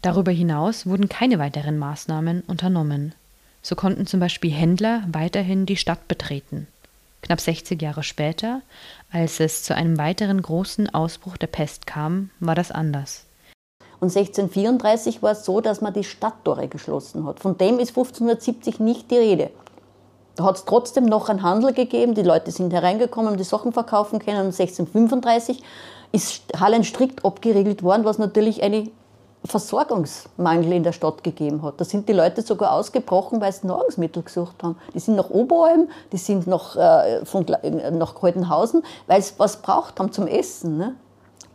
Darüber 0.00 0.32
hinaus 0.32 0.86
wurden 0.86 1.10
keine 1.10 1.38
weiteren 1.38 1.76
Maßnahmen 1.76 2.44
unternommen. 2.46 3.14
So 3.60 3.74
konnten 3.74 4.06
zum 4.06 4.20
Beispiel 4.20 4.52
Händler 4.52 5.02
weiterhin 5.12 5.66
die 5.66 5.76
Stadt 5.76 6.08
betreten. 6.08 6.66
Knapp 7.20 7.42
60 7.42 7.82
Jahre 7.82 8.02
später, 8.02 8.62
als 9.12 9.38
es 9.38 9.62
zu 9.62 9.74
einem 9.74 9.98
weiteren 9.98 10.40
großen 10.40 10.94
Ausbruch 10.94 11.36
der 11.36 11.48
Pest 11.48 11.86
kam, 11.86 12.30
war 12.40 12.54
das 12.54 12.70
anders. 12.70 13.24
Und 14.00 14.16
1634 14.16 15.22
war 15.22 15.32
es 15.32 15.44
so, 15.44 15.60
dass 15.60 15.82
man 15.82 15.92
die 15.92 16.04
Stadttore 16.04 16.68
geschlossen 16.68 17.26
hat. 17.26 17.40
Von 17.40 17.58
dem 17.58 17.78
ist 17.80 17.90
1570 17.90 18.80
nicht 18.80 19.10
die 19.10 19.16
Rede. 19.16 19.50
Da 20.36 20.44
hat 20.44 20.56
es 20.56 20.64
trotzdem 20.66 21.06
noch 21.06 21.28
einen 21.28 21.42
Handel 21.42 21.72
gegeben, 21.72 22.14
die 22.14 22.22
Leute 22.22 22.50
sind 22.50 22.72
hereingekommen, 22.72 23.30
haben 23.30 23.38
die 23.38 23.44
Sachen 23.44 23.72
verkaufen 23.72 24.18
können. 24.18 24.38
Und 24.38 24.58
1635 24.58 25.62
ist 26.12 26.42
Hallen 26.60 26.84
strikt 26.84 27.24
abgeriegelt 27.24 27.82
worden, 27.82 28.04
was 28.04 28.18
natürlich 28.18 28.62
einen 28.62 28.90
Versorgungsmangel 29.44 30.72
in 30.72 30.82
der 30.82 30.92
Stadt 30.92 31.24
gegeben 31.24 31.62
hat. 31.62 31.80
Da 31.80 31.84
sind 31.84 32.08
die 32.08 32.12
Leute 32.12 32.42
sogar 32.42 32.72
ausgebrochen, 32.72 33.40
weil 33.40 33.52
sie 33.52 33.66
Nahrungsmittel 33.66 34.22
gesucht 34.22 34.62
haben. 34.62 34.76
Die 34.94 34.98
sind 34.98 35.16
nach 35.16 35.30
Oberalm, 35.30 35.88
die 36.12 36.16
sind 36.16 36.46
nach, 36.46 36.76
äh, 36.76 37.24
von, 37.24 37.46
nach 37.92 38.14
Kaltenhausen, 38.14 38.82
weil 39.06 39.22
sie 39.22 39.34
was 39.38 39.62
braucht 39.62 39.98
haben 39.98 40.12
zum 40.12 40.26
Essen. 40.26 40.76
Ne? 40.76 40.96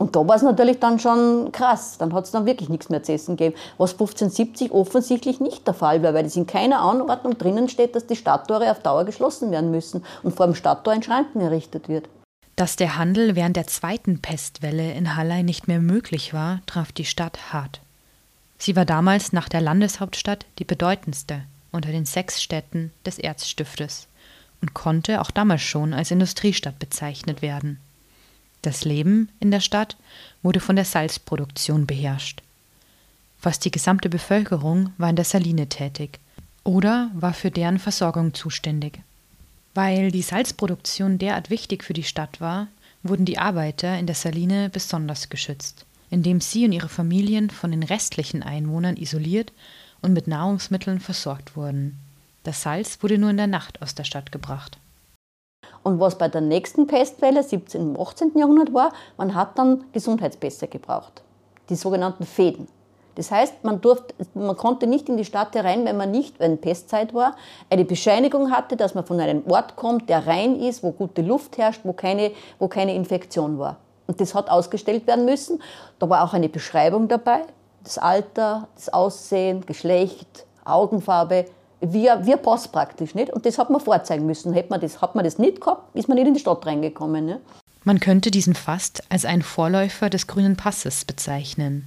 Und 0.01 0.15
da 0.15 0.27
war 0.27 0.35
es 0.35 0.41
natürlich 0.41 0.79
dann 0.79 0.97
schon 0.97 1.51
krass. 1.51 1.99
Dann 1.99 2.11
hat 2.11 2.25
es 2.25 2.31
dann 2.31 2.47
wirklich 2.47 2.69
nichts 2.69 2.89
mehr 2.89 3.03
zu 3.03 3.13
essen 3.13 3.37
gegeben. 3.37 3.55
Was 3.77 3.91
1570 3.91 4.71
offensichtlich 4.71 5.39
nicht 5.39 5.67
der 5.67 5.75
Fall 5.75 6.01
war, 6.01 6.15
weil 6.15 6.25
es 6.25 6.35
in 6.35 6.47
keiner 6.47 6.79
Anordnung 6.79 7.37
drinnen 7.37 7.69
steht, 7.69 7.95
dass 7.95 8.07
die 8.07 8.15
Stadttore 8.15 8.71
auf 8.71 8.79
Dauer 8.79 9.05
geschlossen 9.05 9.51
werden 9.51 9.69
müssen 9.69 10.03
und 10.23 10.35
vor 10.35 10.47
dem 10.47 10.55
Stadttor 10.55 10.91
ein 10.91 11.03
Schranken 11.03 11.39
errichtet 11.39 11.87
wird. 11.87 12.09
Dass 12.55 12.77
der 12.77 12.97
Handel 12.97 13.35
während 13.35 13.55
der 13.57 13.67
zweiten 13.67 14.23
Pestwelle 14.23 14.91
in 14.93 15.15
Hallei 15.15 15.43
nicht 15.43 15.67
mehr 15.67 15.79
möglich 15.79 16.33
war, 16.33 16.61
traf 16.65 16.91
die 16.91 17.05
Stadt 17.05 17.53
hart. 17.53 17.79
Sie 18.57 18.75
war 18.75 18.85
damals 18.85 19.33
nach 19.33 19.49
der 19.49 19.61
Landeshauptstadt 19.61 20.47
die 20.57 20.65
bedeutendste 20.65 21.43
unter 21.71 21.91
den 21.91 22.05
sechs 22.05 22.41
Städten 22.41 22.91
des 23.05 23.19
Erzstiftes 23.19 24.07
und 24.61 24.73
konnte 24.73 25.21
auch 25.21 25.29
damals 25.29 25.61
schon 25.61 25.93
als 25.93 26.09
Industriestadt 26.09 26.79
bezeichnet 26.79 27.43
werden. 27.43 27.79
Das 28.61 28.85
Leben 28.85 29.29
in 29.39 29.51
der 29.51 29.59
Stadt 29.59 29.97
wurde 30.43 30.59
von 30.59 30.75
der 30.75 30.85
Salzproduktion 30.85 31.87
beherrscht. 31.87 32.41
Fast 33.39 33.65
die 33.65 33.71
gesamte 33.71 34.07
Bevölkerung 34.07 34.93
war 34.99 35.09
in 35.09 35.15
der 35.15 35.25
Saline 35.25 35.67
tätig 35.67 36.19
oder 36.63 37.09
war 37.13 37.33
für 37.33 37.49
deren 37.49 37.79
Versorgung 37.79 38.35
zuständig. 38.35 38.99
Weil 39.73 40.11
die 40.11 40.21
Salzproduktion 40.21 41.17
derart 41.17 41.49
wichtig 41.49 41.83
für 41.83 41.93
die 41.93 42.03
Stadt 42.03 42.39
war, 42.39 42.67
wurden 43.01 43.25
die 43.25 43.39
Arbeiter 43.39 43.97
in 43.97 44.05
der 44.05 44.15
Saline 44.15 44.69
besonders 44.69 45.29
geschützt, 45.29 45.85
indem 46.11 46.39
sie 46.39 46.65
und 46.65 46.71
ihre 46.71 46.89
Familien 46.89 47.49
von 47.49 47.71
den 47.71 47.81
restlichen 47.81 48.43
Einwohnern 48.43 48.97
isoliert 48.97 49.51
und 50.01 50.13
mit 50.13 50.27
Nahrungsmitteln 50.27 50.99
versorgt 50.99 51.55
wurden. 51.55 51.97
Das 52.43 52.61
Salz 52.61 52.99
wurde 53.01 53.17
nur 53.17 53.31
in 53.31 53.37
der 53.37 53.47
Nacht 53.47 53.81
aus 53.81 53.95
der 53.95 54.03
Stadt 54.03 54.31
gebracht. 54.31 54.77
Und 55.83 55.99
was 55.99 56.17
bei 56.17 56.27
der 56.27 56.41
nächsten 56.41 56.87
Pestwelle, 56.87 57.43
17. 57.43 57.95
und 57.95 57.99
18. 57.99 58.37
Jahrhundert 58.37 58.73
war, 58.73 58.91
man 59.17 59.33
hat 59.33 59.57
dann 59.57 59.85
Gesundheitspässe 59.93 60.67
gebraucht, 60.67 61.23
die 61.69 61.75
sogenannten 61.75 62.25
Fäden. 62.25 62.67
Das 63.15 63.29
heißt, 63.29 63.63
man, 63.63 63.81
durfte, 63.81 64.13
man 64.33 64.55
konnte 64.55 64.87
nicht 64.87 65.09
in 65.09 65.17
die 65.17 65.25
Stadt 65.25 65.53
herein, 65.53 65.83
wenn 65.85 65.97
man 65.97 66.11
nicht, 66.11 66.39
wenn 66.39 66.59
Pestzeit 66.59 67.13
war, 67.13 67.35
eine 67.69 67.83
Bescheinigung 67.83 68.51
hatte, 68.51 68.77
dass 68.77 68.95
man 68.95 69.05
von 69.05 69.19
einem 69.19 69.43
Ort 69.49 69.75
kommt, 69.75 70.07
der 70.07 70.25
rein 70.27 70.55
ist, 70.55 70.81
wo 70.81 70.91
gute 70.91 71.21
Luft 71.21 71.57
herrscht, 71.57 71.81
wo 71.83 71.93
keine, 71.93 72.31
wo 72.57 72.67
keine 72.67 72.95
Infektion 72.95 73.59
war. 73.59 73.77
Und 74.07 74.21
das 74.21 74.33
hat 74.33 74.49
ausgestellt 74.49 75.07
werden 75.07 75.25
müssen. 75.25 75.61
Da 75.99 76.09
war 76.09 76.23
auch 76.23 76.33
eine 76.33 76.47
Beschreibung 76.47 77.07
dabei, 77.07 77.41
das 77.83 77.97
Alter, 77.97 78.67
das 78.75 78.93
Aussehen, 78.93 79.65
Geschlecht, 79.65 80.45
Augenfarbe, 80.63 81.45
wir, 81.81 82.25
wir 82.25 82.37
Pass 82.37 82.67
praktisch 82.67 83.15
nicht. 83.15 83.31
Und 83.31 83.45
das 83.45 83.57
hat 83.57 83.69
man 83.69 83.81
vorzeigen 83.81 84.25
müssen. 84.25 84.55
Hat 84.55 84.69
man 84.69 84.79
das, 84.79 85.01
hat 85.01 85.15
man 85.15 85.25
das 85.25 85.39
nicht 85.39 85.61
gehabt, 85.61 85.95
ist 85.95 86.07
man 86.07 86.15
nicht 86.15 86.27
in 86.27 86.33
die 86.33 86.39
Stadt 86.39 86.65
reingekommen. 86.65 87.25
Ne? 87.25 87.41
Man 87.83 87.99
könnte 87.99 88.31
diesen 88.31 88.53
fast 88.53 89.03
als 89.09 89.25
einen 89.25 89.41
Vorläufer 89.41 90.09
des 90.09 90.27
grünen 90.27 90.55
Passes 90.55 91.03
bezeichnen. 91.03 91.85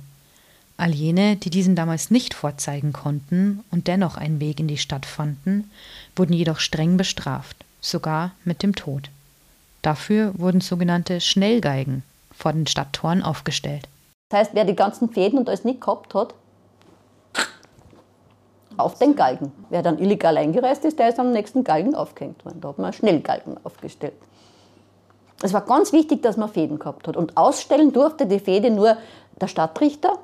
All 0.76 0.92
jene, 0.92 1.36
die 1.36 1.50
diesen 1.50 1.76
damals 1.76 2.10
nicht 2.10 2.34
vorzeigen 2.34 2.92
konnten 2.92 3.62
und 3.70 3.86
dennoch 3.86 4.16
einen 4.16 4.40
Weg 4.40 4.58
in 4.58 4.66
die 4.66 4.76
Stadt 4.76 5.06
fanden, 5.06 5.70
wurden 6.16 6.32
jedoch 6.32 6.58
streng 6.58 6.96
bestraft, 6.96 7.64
sogar 7.80 8.32
mit 8.44 8.64
dem 8.64 8.74
Tod. 8.74 9.08
Dafür 9.82 10.32
wurden 10.36 10.60
sogenannte 10.60 11.20
Schnellgeigen 11.20 12.02
vor 12.34 12.52
den 12.52 12.66
Stadttoren 12.66 13.22
aufgestellt. 13.22 13.86
Das 14.30 14.40
heißt, 14.40 14.50
wer 14.54 14.64
die 14.64 14.74
ganzen 14.74 15.10
Fäden 15.10 15.38
und 15.38 15.48
alles 15.48 15.64
nicht 15.64 15.80
gehabt 15.80 16.12
hat, 16.14 16.34
auf 18.76 18.98
den 18.98 19.16
Galgen. 19.16 19.52
Wer 19.70 19.82
dann 19.82 19.98
illegal 19.98 20.36
eingereist 20.36 20.84
ist, 20.84 20.98
der 20.98 21.08
ist 21.08 21.18
am 21.18 21.32
nächsten 21.32 21.64
Galgen 21.64 21.94
aufgehängt 21.94 22.44
worden. 22.44 22.60
Da 22.60 22.68
hat 22.68 22.78
man 22.78 22.92
Schnellgalgen 22.92 23.56
aufgestellt. 23.64 24.14
Es 25.42 25.52
war 25.52 25.62
ganz 25.62 25.92
wichtig, 25.92 26.22
dass 26.22 26.36
man 26.36 26.48
Fäden 26.48 26.78
gehabt 26.78 27.06
hat. 27.08 27.16
Und 27.16 27.36
ausstellen 27.36 27.92
durfte 27.92 28.26
die 28.26 28.38
Fäde 28.38 28.70
nur 28.70 28.96
der 29.40 29.48
Stadtrichter 29.48 30.18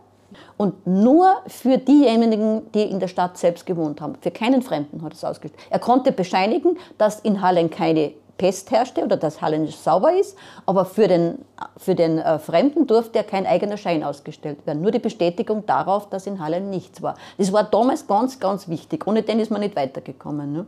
Und 0.57 0.87
nur 0.87 1.37
für 1.47 1.79
diejenigen, 1.79 2.71
die 2.73 2.83
in 2.83 3.01
der 3.01 3.09
Stadt 3.09 3.39
selbst 3.39 3.67
gewohnt 3.67 4.01
haben. 4.01 4.15
Für 4.21 4.31
keinen 4.31 4.63
Fremden 4.63 5.03
hat 5.03 5.15
es 5.15 5.25
ausgestellt. 5.25 5.61
Er 5.71 5.79
konnte 5.79 6.13
bescheinigen, 6.13 6.79
dass 6.99 7.21
in 7.21 7.41
Hallen 7.43 7.71
keine 7.71 8.13
Pest 8.41 8.71
herrschte 8.71 9.05
oder 9.05 9.19
dass 9.19 9.43
Hallen 9.43 9.69
sauber 9.69 10.19
ist, 10.19 10.35
aber 10.65 10.87
für 10.87 11.09
den, 11.09 11.41
für 11.77 11.95
den 11.95 12.19
äh, 12.19 12.39
Fremden 12.39 12.87
durfte 12.87 13.19
ja 13.19 13.23
kein 13.23 13.47
eigener 13.47 13.77
Schein 13.77 14.03
ausgestellt 14.03 14.67
werden. 14.67 14.81
Nur 14.81 14.93
die 14.93 14.99
Bestätigung 14.99 15.67
darauf, 15.67 16.09
dass 16.09 16.27
in 16.27 16.41
Hallen 16.41 16.71
nichts 16.71 17.03
war. 17.03 17.19
Das 17.37 17.53
war 17.53 17.65
damals 17.65 18.07
ganz, 18.07 18.41
ganz 18.41 18.67
wichtig. 18.67 19.07
Ohne 19.07 19.23
den 19.23 19.41
ist 19.41 19.51
man 19.51 19.61
nicht 19.61 19.77
weitergekommen. 19.77 20.55
Ne? 20.55 20.65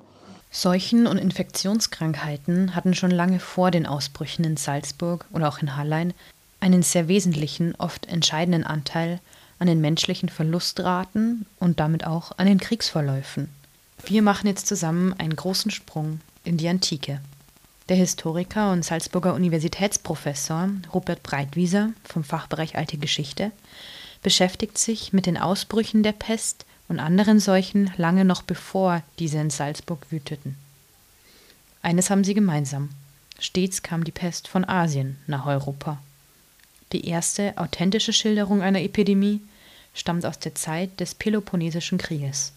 Seuchen 0.50 1.06
und 1.06 1.16
Infektionskrankheiten 1.16 2.76
hatten 2.76 2.94
schon 2.94 3.10
lange 3.10 3.40
vor 3.40 3.70
den 3.70 3.86
Ausbrüchen 3.86 4.44
in 4.44 4.58
Salzburg 4.58 5.24
oder 5.32 5.48
auch 5.48 5.62
in 5.62 5.74
Hallein 5.74 6.12
einen 6.60 6.82
sehr 6.82 7.08
wesentlichen, 7.08 7.74
oft 7.78 8.06
entscheidenden 8.06 8.64
Anteil 8.64 9.18
an 9.58 9.66
den 9.66 9.80
menschlichen 9.80 10.28
Verlustraten 10.28 11.46
und 11.58 11.80
damit 11.80 12.06
auch 12.06 12.32
an 12.36 12.46
den 12.46 12.60
Kriegsverläufen. 12.60 13.48
Wir 14.04 14.20
machen 14.20 14.46
jetzt 14.46 14.66
zusammen 14.66 15.14
einen 15.16 15.36
großen 15.36 15.70
Sprung 15.70 16.20
in 16.44 16.58
die 16.58 16.68
Antike. 16.68 17.20
Der 17.92 17.98
Historiker 17.98 18.72
und 18.72 18.86
Salzburger 18.86 19.34
Universitätsprofessor 19.34 20.70
Rupert 20.94 21.22
Breitwieser 21.22 21.90
vom 22.04 22.24
Fachbereich 22.24 22.74
Alte 22.74 22.96
Geschichte 22.96 23.52
beschäftigt 24.22 24.78
sich 24.78 25.12
mit 25.12 25.26
den 25.26 25.36
Ausbrüchen 25.36 26.02
der 26.02 26.12
Pest 26.12 26.64
und 26.88 27.00
anderen 27.00 27.38
Seuchen 27.38 27.92
lange 27.98 28.24
noch 28.24 28.40
bevor 28.40 29.02
diese 29.18 29.36
in 29.40 29.50
Salzburg 29.50 30.06
wüteten. 30.08 30.56
Eines 31.82 32.08
haben 32.08 32.24
sie 32.24 32.32
gemeinsam. 32.32 32.88
Stets 33.38 33.82
kam 33.82 34.04
die 34.04 34.10
Pest 34.10 34.48
von 34.48 34.66
Asien 34.66 35.18
nach 35.26 35.44
Europa. 35.44 35.98
Die 36.92 37.06
erste 37.06 37.58
authentische 37.58 38.14
Schilderung 38.14 38.62
einer 38.62 38.80
Epidemie 38.80 39.42
stammt 39.92 40.24
aus 40.24 40.38
der 40.38 40.54
Zeit 40.54 40.98
des 40.98 41.14
Peloponnesischen 41.14 41.98
Krieges. 41.98 42.54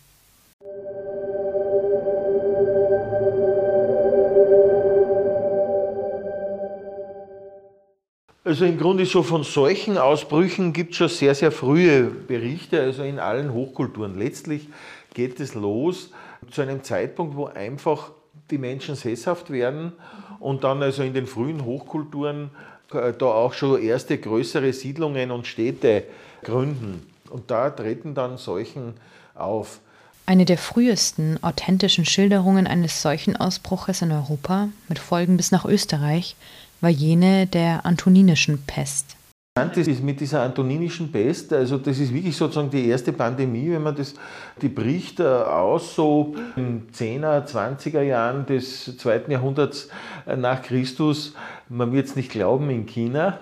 Also 8.45 8.63
im 8.65 8.77
Grunde 8.77 9.07
so 9.07 9.23
von 9.23 9.43
solchen 9.43 9.97
Ausbrüchen 9.97 10.71
gibt 10.71 10.91
es 10.91 10.97
schon 10.97 11.09
sehr, 11.09 11.33
sehr 11.33 11.51
frühe 11.51 12.03
Berichte, 12.03 12.79
also 12.79 13.01
in 13.01 13.17
allen 13.17 13.51
Hochkulturen. 13.51 14.19
Letztlich 14.19 14.69
geht 15.15 15.39
es 15.39 15.55
los 15.55 16.11
zu 16.51 16.61
einem 16.61 16.83
Zeitpunkt, 16.83 17.35
wo 17.35 17.47
einfach 17.47 18.11
die 18.51 18.59
Menschen 18.59 18.93
sesshaft 18.93 19.49
werden 19.49 19.93
und 20.39 20.63
dann 20.63 20.83
also 20.83 21.01
in 21.01 21.15
den 21.15 21.25
frühen 21.25 21.65
Hochkulturen 21.65 22.51
äh, 22.93 23.13
da 23.17 23.25
auch 23.25 23.53
schon 23.53 23.81
erste 23.81 24.19
größere 24.19 24.71
Siedlungen 24.73 25.31
und 25.31 25.47
Städte 25.47 26.03
gründen. 26.43 27.11
Und 27.31 27.49
da 27.49 27.71
treten 27.71 28.13
dann 28.13 28.37
Seuchen 28.37 28.93
auf. 29.33 29.79
Eine 30.27 30.45
der 30.45 30.59
frühesten 30.59 31.41
authentischen 31.43 32.05
Schilderungen 32.05 32.67
eines 32.67 33.01
Seuchenausbruches 33.01 34.03
in 34.03 34.11
Europa, 34.11 34.69
mit 34.87 34.99
Folgen 34.99 35.35
bis 35.35 35.51
nach 35.51 35.65
Österreich, 35.65 36.35
war 36.81 36.89
jene 36.89 37.47
der 37.47 37.85
antoninischen 37.85 38.63
Pest. 38.65 39.15
Das 39.57 39.77
ist 39.77 40.03
mit 40.03 40.19
dieser 40.19 40.41
antoninischen 40.41 41.13
Pest, 41.13 41.53
also 41.53 41.77
das 41.77 41.97
ist 41.99 42.13
wirklich 42.13 42.35
sozusagen 42.35 42.69
die 42.69 42.89
erste 42.89 43.13
Pandemie, 43.13 43.71
wenn 43.71 43.83
man 43.83 43.95
das, 43.95 44.13
die 44.61 44.67
bricht 44.67 45.21
äh, 45.21 45.23
aus 45.23 45.95
so 45.95 46.35
in 46.57 46.89
10er, 46.91 47.47
20er 47.47 48.01
Jahren 48.01 48.45
des 48.45 48.97
zweiten 48.97 49.31
Jahrhunderts 49.31 49.87
äh, 50.25 50.35
nach 50.35 50.61
Christus, 50.61 51.35
man 51.69 51.93
wird 51.93 52.07
es 52.07 52.17
nicht 52.17 52.31
glauben, 52.31 52.69
in 52.69 52.85
China, 52.85 53.39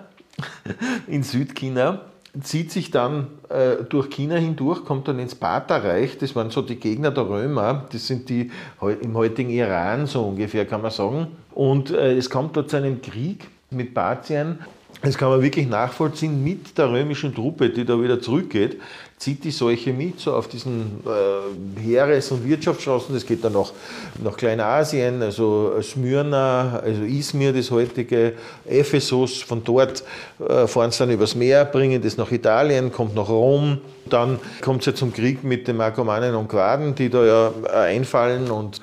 in 1.08 1.24
Südchina, 1.24 2.02
zieht 2.42 2.72
sich 2.72 2.90
dann 2.90 3.28
äh, 3.48 3.84
durch 3.88 4.10
China 4.10 4.36
hindurch, 4.36 4.84
kommt 4.84 5.06
dann 5.08 5.18
ins 5.18 5.34
Partherreich, 5.34 6.18
das 6.18 6.34
waren 6.34 6.50
so 6.50 6.62
die 6.62 6.76
Gegner 6.76 7.10
der 7.10 7.28
Römer, 7.28 7.86
das 7.92 8.06
sind 8.06 8.28
die 8.28 8.50
im 9.00 9.14
heutigen 9.14 9.50
Iran 9.50 10.06
so 10.06 10.24
ungefähr, 10.24 10.66
kann 10.66 10.82
man 10.82 10.90
sagen. 10.90 11.28
Und 11.52 11.90
äh, 11.90 12.16
es 12.16 12.30
kommt 12.30 12.56
dort 12.56 12.70
zu 12.70 12.76
einem 12.76 13.00
Krieg 13.00 13.48
mit 13.70 13.94
Parthien. 13.94 14.58
Das 15.02 15.18
kann 15.18 15.28
man 15.28 15.42
wirklich 15.42 15.68
nachvollziehen 15.68 16.42
mit 16.42 16.78
der 16.78 16.90
römischen 16.90 17.34
Truppe, 17.34 17.68
die 17.68 17.84
da 17.84 18.00
wieder 18.00 18.20
zurückgeht, 18.20 18.80
zieht 19.18 19.44
die 19.44 19.50
Seuche 19.50 19.92
mit, 19.92 20.20
so 20.20 20.34
auf 20.34 20.48
diesen 20.48 21.02
äh, 21.06 21.80
Heeres- 21.80 22.30
und 22.30 22.46
Wirtschaftsstraßen. 22.46 23.14
Das 23.14 23.24
geht 23.24 23.44
dann 23.44 23.52
nach, 23.52 23.72
nach 24.22 24.36
Kleinasien, 24.36 25.22
also 25.22 25.80
Smyrna, 25.82 26.80
also 26.82 27.02
Izmir, 27.02 27.52
das 27.52 27.70
heutige, 27.70 28.34
Ephesus. 28.66 29.42
Von 29.42 29.62
dort 29.64 30.04
äh, 30.46 30.66
fahren 30.66 30.90
sie 30.90 30.98
dann 30.98 31.10
übers 31.10 31.34
Meer, 31.34 31.64
bringen 31.64 32.02
das 32.02 32.16
nach 32.16 32.30
Italien, 32.32 32.92
kommt 32.92 33.14
nach 33.14 33.28
Rom. 33.28 33.78
Dann 34.06 34.38
kommt 34.60 34.80
es 34.80 34.86
ja 34.86 34.94
zum 34.94 35.12
Krieg 35.12 35.44
mit 35.44 35.68
den 35.68 35.76
Markomannen 35.76 36.34
und 36.34 36.48
Quaden, 36.48 36.94
die 36.94 37.08
da 37.08 37.24
ja 37.24 37.52
äh, 37.66 37.94
einfallen 37.94 38.50
und 38.50 38.80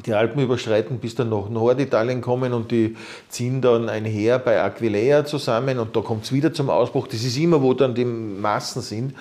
die 0.00 0.14
Alpen 0.14 0.42
überschreiten, 0.42 0.98
bis 0.98 1.14
dann 1.14 1.28
nach 1.28 1.48
Norditalien 1.48 2.22
kommen 2.22 2.52
und 2.52 2.70
die 2.70 2.96
ziehen 3.28 3.60
dann 3.60 3.88
ein 3.88 4.04
Heer 4.04 4.38
bei 4.38 4.62
Aquileia 4.62 5.24
zusammen 5.26 5.78
und 5.78 5.94
da 5.94 6.00
kommt 6.00 6.24
es 6.24 6.32
wieder 6.32 6.54
zum 6.54 6.70
Ausbruch. 6.70 7.08
Das 7.08 7.22
ist 7.22 7.36
immer, 7.36 7.60
wo 7.60 7.74
dann 7.74 7.94
die 7.94 8.06
Massen 8.06 8.80
sind. 8.80 9.14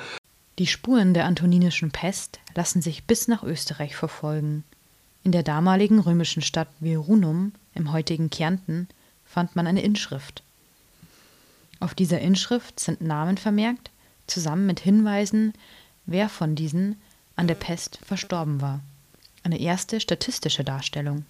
Die 0.60 0.67
Spuren 0.67 1.13
der 1.13 1.25
antoninischen 1.25 1.91
Pest 1.91 2.39
lassen 2.55 2.81
sich 2.81 3.03
bis 3.05 3.27
nach 3.27 3.43
Österreich 3.43 3.95
verfolgen. 3.95 4.63
In 5.23 5.34
der 5.34 5.43
damaligen 5.43 5.99
römischen 5.99 6.41
Stadt 6.41 6.69
Virunum 6.79 7.51
im 7.75 7.91
heutigen 7.91 8.29
Kärnten 8.29 8.88
fand 9.25 9.55
man 9.55 9.67
eine 9.67 9.81
Inschrift. 9.81 10.41
Auf 11.79 11.95
dieser 11.95 12.19
Inschrift 12.19 12.79
sind 12.79 13.01
Namen 13.01 13.38
vermerkt, 13.38 13.91
zusammen 14.25 14.67
mit 14.67 14.79
Hinweisen, 14.79 15.53
wer 16.05 16.29
von 16.29 16.55
diesen 16.55 16.95
an 17.36 17.47
der 17.47 17.55
Pest 17.55 17.99
verstorben 18.05 18.62
war 18.62 18.81
eine 19.43 19.60
erste 19.60 19.99
statistische 19.99 20.63
Darstellung. 20.63 21.25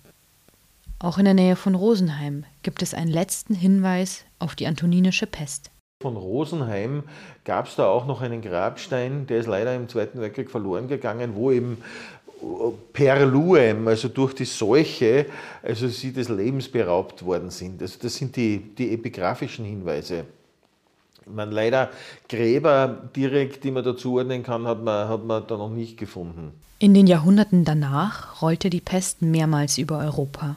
Auch 1.00 1.18
in 1.18 1.26
der 1.26 1.34
Nähe 1.34 1.56
von 1.56 1.76
Rosenheim 1.76 2.46
gibt 2.64 2.82
es 2.84 2.94
einen 2.94 3.12
letzten 3.12 3.56
Hinweis 3.56 4.24
auf 4.40 4.56
die 4.56 4.68
antoninische 4.68 5.26
Pest. 5.26 5.72
Von 6.02 6.16
Rosenheim 6.16 7.04
gab 7.44 7.68
es 7.68 7.76
da 7.76 7.88
auch 7.88 8.06
noch 8.06 8.22
einen 8.22 8.42
Grabstein, 8.42 9.28
der 9.28 9.40
ist 9.40 9.48
leider 9.48 9.76
im 9.76 9.88
Zweiten 9.88 10.20
Weltkrieg 10.20 10.50
verloren 10.50 10.88
gegangen, 10.88 11.36
wo 11.36 11.52
eben 11.52 11.78
per 12.94 13.26
Luem, 13.26 13.88
also 13.88 14.08
durch 14.08 14.34
die 14.34 14.46
Seuche, 14.46 15.28
also 15.62 15.88
sie 15.88 16.12
des 16.12 16.30
Lebens 16.30 16.70
beraubt 16.70 17.24
worden 17.24 17.52
sind. 17.52 17.82
Also 17.82 17.98
das 18.02 18.16
sind 18.16 18.36
die, 18.36 18.58
die 18.60 18.94
epigraphischen 18.94 19.66
Hinweise. 19.66 20.26
Man 21.26 21.52
leider 21.52 21.90
Gräber 22.30 23.10
direkt, 23.16 23.64
die 23.64 23.72
man 23.72 23.84
dazu 23.84 24.18
ordnen 24.18 24.44
kann, 24.44 24.66
hat 24.68 24.84
man, 24.84 25.08
hat 25.08 25.24
man 25.24 25.46
da 25.48 25.58
noch 25.58 25.70
nicht 25.70 25.98
gefunden. 25.98 26.52
In 26.80 26.94
den 26.96 27.06
Jahrhunderten 27.06 27.64
danach 27.64 28.42
rollte 28.42 28.72
die 28.72 28.82
Pest 28.82 29.22
mehrmals 29.22 29.78
über 29.78 30.00
Europa. 30.00 30.56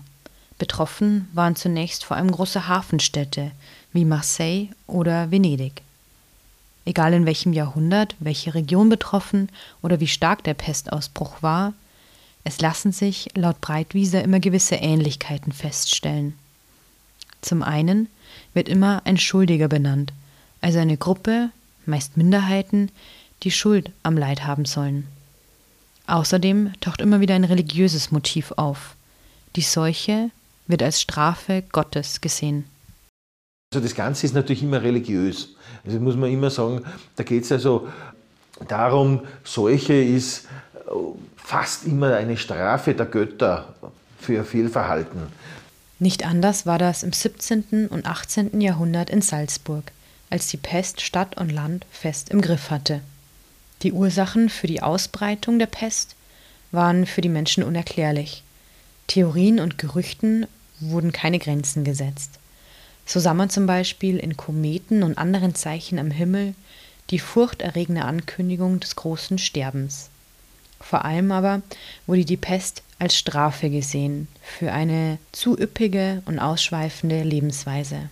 Betroffen 0.59 1.29
waren 1.35 1.57
zunächst 1.57 2.05
vor 2.05 2.17
allem 2.17 2.31
große 2.31 2.67
Hafenstädte 2.67 3.51
wie 3.93 4.07
Marseille 4.07 4.69
oder 4.87 5.31
Venedig. 5.31 5.83
Egal 6.87 7.13
in 7.13 7.27
welchem 7.27 7.53
Jahrhundert, 7.53 8.15
welche 8.19 8.55
Region 8.55 8.89
betroffen 8.89 9.49
oder 9.83 10.01
wie 10.01 10.07
stark 10.07 10.45
der 10.45 10.55
Pestausbruch 10.55 11.43
war, 11.43 11.75
es 12.45 12.61
lassen 12.61 12.93
sich 12.93 13.29
laut 13.35 13.61
Breitwieser 13.61 14.23
immer 14.23 14.41
gewisse 14.41 14.77
Ähnlichkeiten 14.77 15.53
feststellen. 15.53 16.35
Zum 17.41 17.63
einen 17.63 18.09
wird 18.53 18.69
immer 18.69 19.03
ein 19.05 19.17
Schuldiger 19.17 19.69
benannt, 19.69 20.13
also 20.65 20.79
eine 20.79 20.97
Gruppe, 20.97 21.51
meist 21.85 22.17
Minderheiten, 22.17 22.91
die 23.43 23.51
Schuld 23.51 23.93
am 24.03 24.17
Leid 24.17 24.47
haben 24.47 24.65
sollen. 24.65 25.07
Außerdem 26.07 26.73
taucht 26.81 27.03
immer 27.03 27.21
wieder 27.21 27.35
ein 27.35 27.45
religiöses 27.45 28.11
Motiv 28.11 28.51
auf. 28.57 28.97
Die 29.57 29.61
Seuche 29.61 30.31
wird 30.67 30.83
als 30.83 31.03
Strafe 31.03 31.63
Gottes 31.71 32.23
gesehen. 32.23 32.65
Also 33.75 33.85
das 33.85 33.95
Ganze 33.95 34.25
ist 34.25 34.35
natürlich 34.35 34.63
immer 34.63 34.83
religiös. 34.83 35.51
Also 35.85 36.01
muss 36.01 36.17
man 36.17 36.33
immer 36.33 36.49
sagen, 36.49 36.83
da 37.17 37.25
geht 37.25 37.45
es 37.45 37.53
also 37.53 37.87
darum, 38.67 39.21
Seuche 39.45 39.93
ist 39.93 40.47
äh, 40.87 40.91
fast 41.37 41.85
immer 41.85 42.15
eine 42.15 42.39
Strafe 42.39 42.95
der 42.95 43.05
Götter 43.05 43.75
für 44.19 44.45
Fehlverhalten. 44.45 45.27
Nicht 45.99 46.27
anders 46.27 46.65
war 46.65 46.79
das 46.79 47.03
im 47.03 47.13
17. 47.13 47.89
und 47.89 48.07
18. 48.07 48.63
Jahrhundert 48.63 49.11
in 49.11 49.21
Salzburg, 49.21 49.85
als 50.35 50.49
die 50.49 50.57
Pest 50.57 51.01
Stadt 51.01 51.37
und 51.37 51.53
Land 51.53 51.87
fest 51.93 52.31
im 52.31 52.41
Griff 52.41 52.71
hatte. 52.71 53.03
Die 53.83 53.93
Ursachen 53.93 54.49
für 54.49 54.67
die 54.67 54.83
Ausbreitung 54.83 55.61
der 55.61 55.67
Pest 55.67 56.17
waren 56.73 57.07
für 57.07 57.21
die 57.21 57.29
Menschen 57.29 57.63
unerklärlich. 57.63 58.43
Theorien 59.07 59.61
und 59.61 59.79
Gerüchten 59.79 60.49
wurden 60.81 61.13
keine 61.13 61.39
Grenzen 61.39 61.85
gesetzt. 61.85 62.41
So 63.07 63.21
sah 63.21 63.33
man 63.33 63.49
zum 63.49 63.67
Beispiel 63.67 64.17
in 64.17 64.37
Kometen 64.37 65.05
und 65.05 65.19
anderen 65.19 65.55
Zeichen 65.55 66.01
am 66.01 66.11
Himmel 66.11 66.57
die 67.11 67.21
furchterregende 67.21 68.05
Ankündigung 68.05 68.81
des 68.81 68.97
großen 68.97 69.39
Sterbens. 69.39 70.11
Vor 70.81 71.05
allem 71.05 71.31
aber 71.31 71.63
wurde 72.09 72.25
die 72.25 72.37
Pest 72.37 72.83
als 72.99 73.17
Strafe 73.17 73.71
gesehen 73.71 74.27
für 74.43 74.73
eine 74.73 75.19
zu 75.31 75.57
üppige 75.57 76.25
und 76.27 76.41
ausschweifende 76.41 77.23
Lebensweise. 77.23 78.09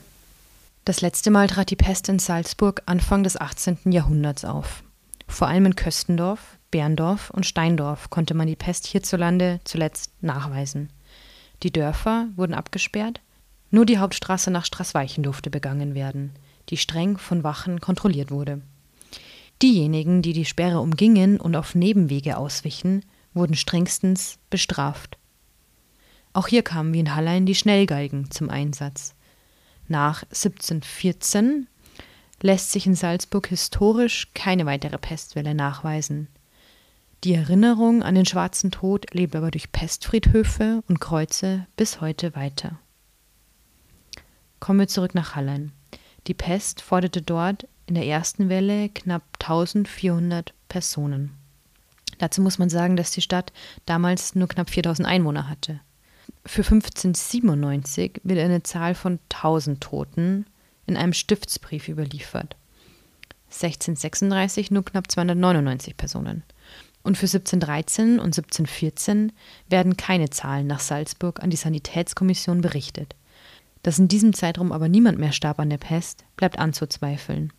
Das 0.85 1.01
letzte 1.01 1.31
Mal 1.31 1.47
trat 1.47 1.71
die 1.71 1.77
Pest 1.77 2.09
in 2.09 2.19
Salzburg 2.19 2.83
Anfang 2.87 3.23
des 3.23 3.41
18. 3.41 3.93
Jahrhunderts 3.93 4.45
auf. 4.45 4.83
Vor 5.29 5.47
allem 5.47 5.67
in 5.67 5.77
Köstendorf, 5.77 6.59
Berndorf 6.73 7.31
und 7.31 7.47
Steindorf 7.47 8.11
konnte 8.11 8.35
man 8.35 8.49
die 8.49 8.57
Pest 8.57 8.89
hierzulande 8.89 9.61
zuletzt 9.63 10.11
nachweisen. 10.23 10.91
Die 11.63 11.71
Dörfer 11.71 12.27
wurden 12.35 12.55
abgesperrt, 12.55 13.21
nur 13.71 13.87
die 13.87 13.99
Hauptstraße 13.99 14.51
nach 14.51 14.65
Straßweichen 14.65 15.23
durfte 15.23 15.51
begangen 15.51 15.95
werden, 15.95 16.33
die 16.69 16.77
streng 16.77 17.17
von 17.17 17.45
Wachen 17.45 17.81
kontrolliert 17.81 18.33
wurde. 18.33 18.61
Diejenigen, 19.63 20.21
die 20.21 20.33
die 20.33 20.45
Sperre 20.45 20.81
umgingen 20.81 21.39
und 21.39 21.55
auf 21.55 21.77
Nebenwege 21.77 22.37
auswichen, 22.37 23.05
wurden 23.35 23.55
strengstens 23.55 24.41
bestraft. 24.51 25.17
Auch 26.33 26.49
hier 26.49 26.63
kamen 26.63 26.93
wie 26.93 27.01
in 27.01 27.15
Hallein 27.15 27.47
die 27.47 27.55
Schnellgalgen 27.55 28.33
zum 28.33 28.51
Einsatz. 28.51 29.15
Nach 29.93 30.23
1714 30.23 31.67
lässt 32.41 32.73
sich 32.73 32.87
in 32.87 32.95
Salzburg 32.95 33.49
historisch 33.49 34.29
keine 34.33 34.65
weitere 34.65 34.97
Pestwelle 34.97 35.55
nachweisen. 35.55 36.29
Die 37.25 37.35
Erinnerung 37.35 38.03
an 38.03 38.15
den 38.15 38.25
schwarzen 38.25 38.71
Tod 38.71 39.13
lebt 39.13 39.37
aber 39.37 39.51
durch 39.51 39.71
Pestfriedhöfe 39.71 40.83
und 40.89 40.99
Kreuze 40.99 41.67
bis 41.77 42.01
heute 42.01 42.35
weiter. 42.35 42.79
Kommen 44.61 44.81
wir 44.81 44.89
zurück 44.89 45.15
nach 45.15 45.35
Hallein. 45.35 45.73
Die 46.27 46.33
Pest 46.33 46.81
forderte 46.81 47.21
dort 47.21 47.69
in 47.85 47.95
der 47.95 48.07
ersten 48.07 48.49
Welle 48.49 48.89
knapp 48.89 49.25
1400 49.41 50.55
Personen. 50.71 51.37
Dazu 52.17 52.41
muss 52.41 52.59
man 52.59 52.71
sagen, 52.71 52.97
dass 52.97 53.11
die 53.11 53.21
Stadt 53.21 53.53
damals 53.85 54.35
nur 54.35 54.49
knapp 54.49 54.71
4000 54.71 55.07
Einwohner 55.07 55.51
hatte. 55.51 55.81
Für 56.45 56.63
1597 56.63 58.21
wird 58.25 58.41
eine 58.41 58.63
Zahl 58.63 58.95
von 58.95 59.21
1000 59.31 59.81
Toten 59.81 60.47
in 60.87 60.97
einem 60.97 61.13
Stiftsbrief 61.13 61.89
überliefert. 61.89 62.57
1636 63.47 64.71
nur 64.71 64.85
knapp 64.85 65.11
299 65.11 65.97
Personen. 65.97 66.43
Und 67.05 67.17
für 67.17 67.27
1713 67.27 68.19
und 68.19 68.37
1714 68.37 69.33
werden 69.69 69.97
keine 69.97 70.31
Zahlen 70.31 70.67
nach 70.67 70.81
Salzburg 70.81 71.43
an 71.43 71.51
die 71.51 71.57
Sanitätskommission 71.57 72.61
berichtet. 72.61 73.15
Dass 73.83 73.99
in 73.99 74.09
diesem 74.09 74.33
Zeitraum 74.33 74.73
aber 74.73 74.89
niemand 74.89 75.19
mehr 75.19 75.33
starb 75.33 75.59
an 75.59 75.71
der 75.71 75.79
Pest, 75.79 76.25
bleibt 76.37 76.59
anzuzweifeln. 76.59 77.53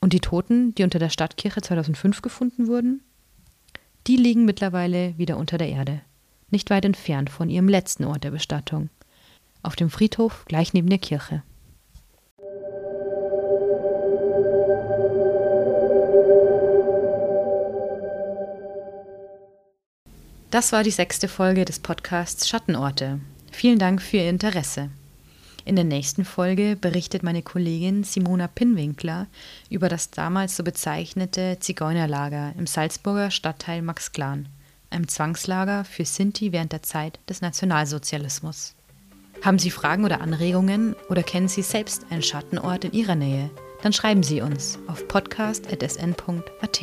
Und 0.00 0.12
die 0.12 0.20
Toten, 0.20 0.74
die 0.74 0.82
unter 0.82 0.98
der 0.98 1.08
Stadtkirche 1.08 1.62
2005 1.62 2.20
gefunden 2.20 2.66
wurden? 2.66 3.02
Die 4.06 4.16
liegen 4.16 4.44
mittlerweile 4.44 5.16
wieder 5.16 5.38
unter 5.38 5.56
der 5.56 5.68
Erde, 5.68 6.02
nicht 6.54 6.70
weit 6.70 6.86
entfernt 6.86 7.28
von 7.28 7.50
ihrem 7.50 7.68
letzten 7.68 8.04
Ort 8.04 8.24
der 8.24 8.30
Bestattung, 8.30 8.88
auf 9.62 9.76
dem 9.76 9.90
Friedhof 9.90 10.46
gleich 10.46 10.72
neben 10.72 10.88
der 10.88 10.98
Kirche. 10.98 11.42
Das 20.50 20.70
war 20.70 20.84
die 20.84 20.92
sechste 20.92 21.26
Folge 21.26 21.64
des 21.64 21.80
Podcasts 21.80 22.48
Schattenorte. 22.48 23.18
Vielen 23.50 23.80
Dank 23.80 24.00
für 24.00 24.18
Ihr 24.18 24.30
Interesse. 24.30 24.88
In 25.64 25.74
der 25.74 25.84
nächsten 25.84 26.24
Folge 26.24 26.76
berichtet 26.80 27.24
meine 27.24 27.42
Kollegin 27.42 28.04
Simona 28.04 28.46
Pinwinkler 28.46 29.26
über 29.68 29.88
das 29.88 30.12
damals 30.12 30.56
so 30.56 30.62
bezeichnete 30.62 31.56
Zigeunerlager 31.58 32.52
im 32.56 32.68
Salzburger 32.68 33.32
Stadtteil 33.32 33.82
Maxglan, 33.82 34.46
einem 34.94 35.08
Zwangslager 35.08 35.84
für 35.84 36.04
Sinti 36.04 36.52
während 36.52 36.72
der 36.72 36.82
Zeit 36.82 37.18
des 37.28 37.40
Nationalsozialismus. 37.42 38.74
Haben 39.42 39.58
Sie 39.58 39.70
Fragen 39.70 40.04
oder 40.04 40.20
Anregungen 40.20 40.94
oder 41.10 41.22
kennen 41.22 41.48
Sie 41.48 41.62
selbst 41.62 42.06
einen 42.10 42.22
Schattenort 42.22 42.84
in 42.84 42.92
Ihrer 42.92 43.14
Nähe? 43.14 43.50
Dann 43.82 43.92
schreiben 43.92 44.22
Sie 44.22 44.40
uns 44.40 44.78
auf 44.86 45.06
podcast.sn.at. 45.08 46.82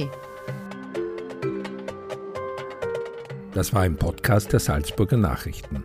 Das 3.54 3.74
war 3.74 3.82
ein 3.82 3.98
Podcast 3.98 4.54
der 4.54 4.60
Salzburger 4.60 5.18
Nachrichten. 5.18 5.84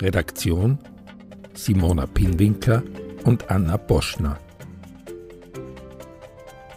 Redaktion 0.00 0.78
Simona 1.54 2.06
Pinwinkler 2.06 2.82
und 3.24 3.50
Anna 3.50 3.76
Boschner. 3.76 4.38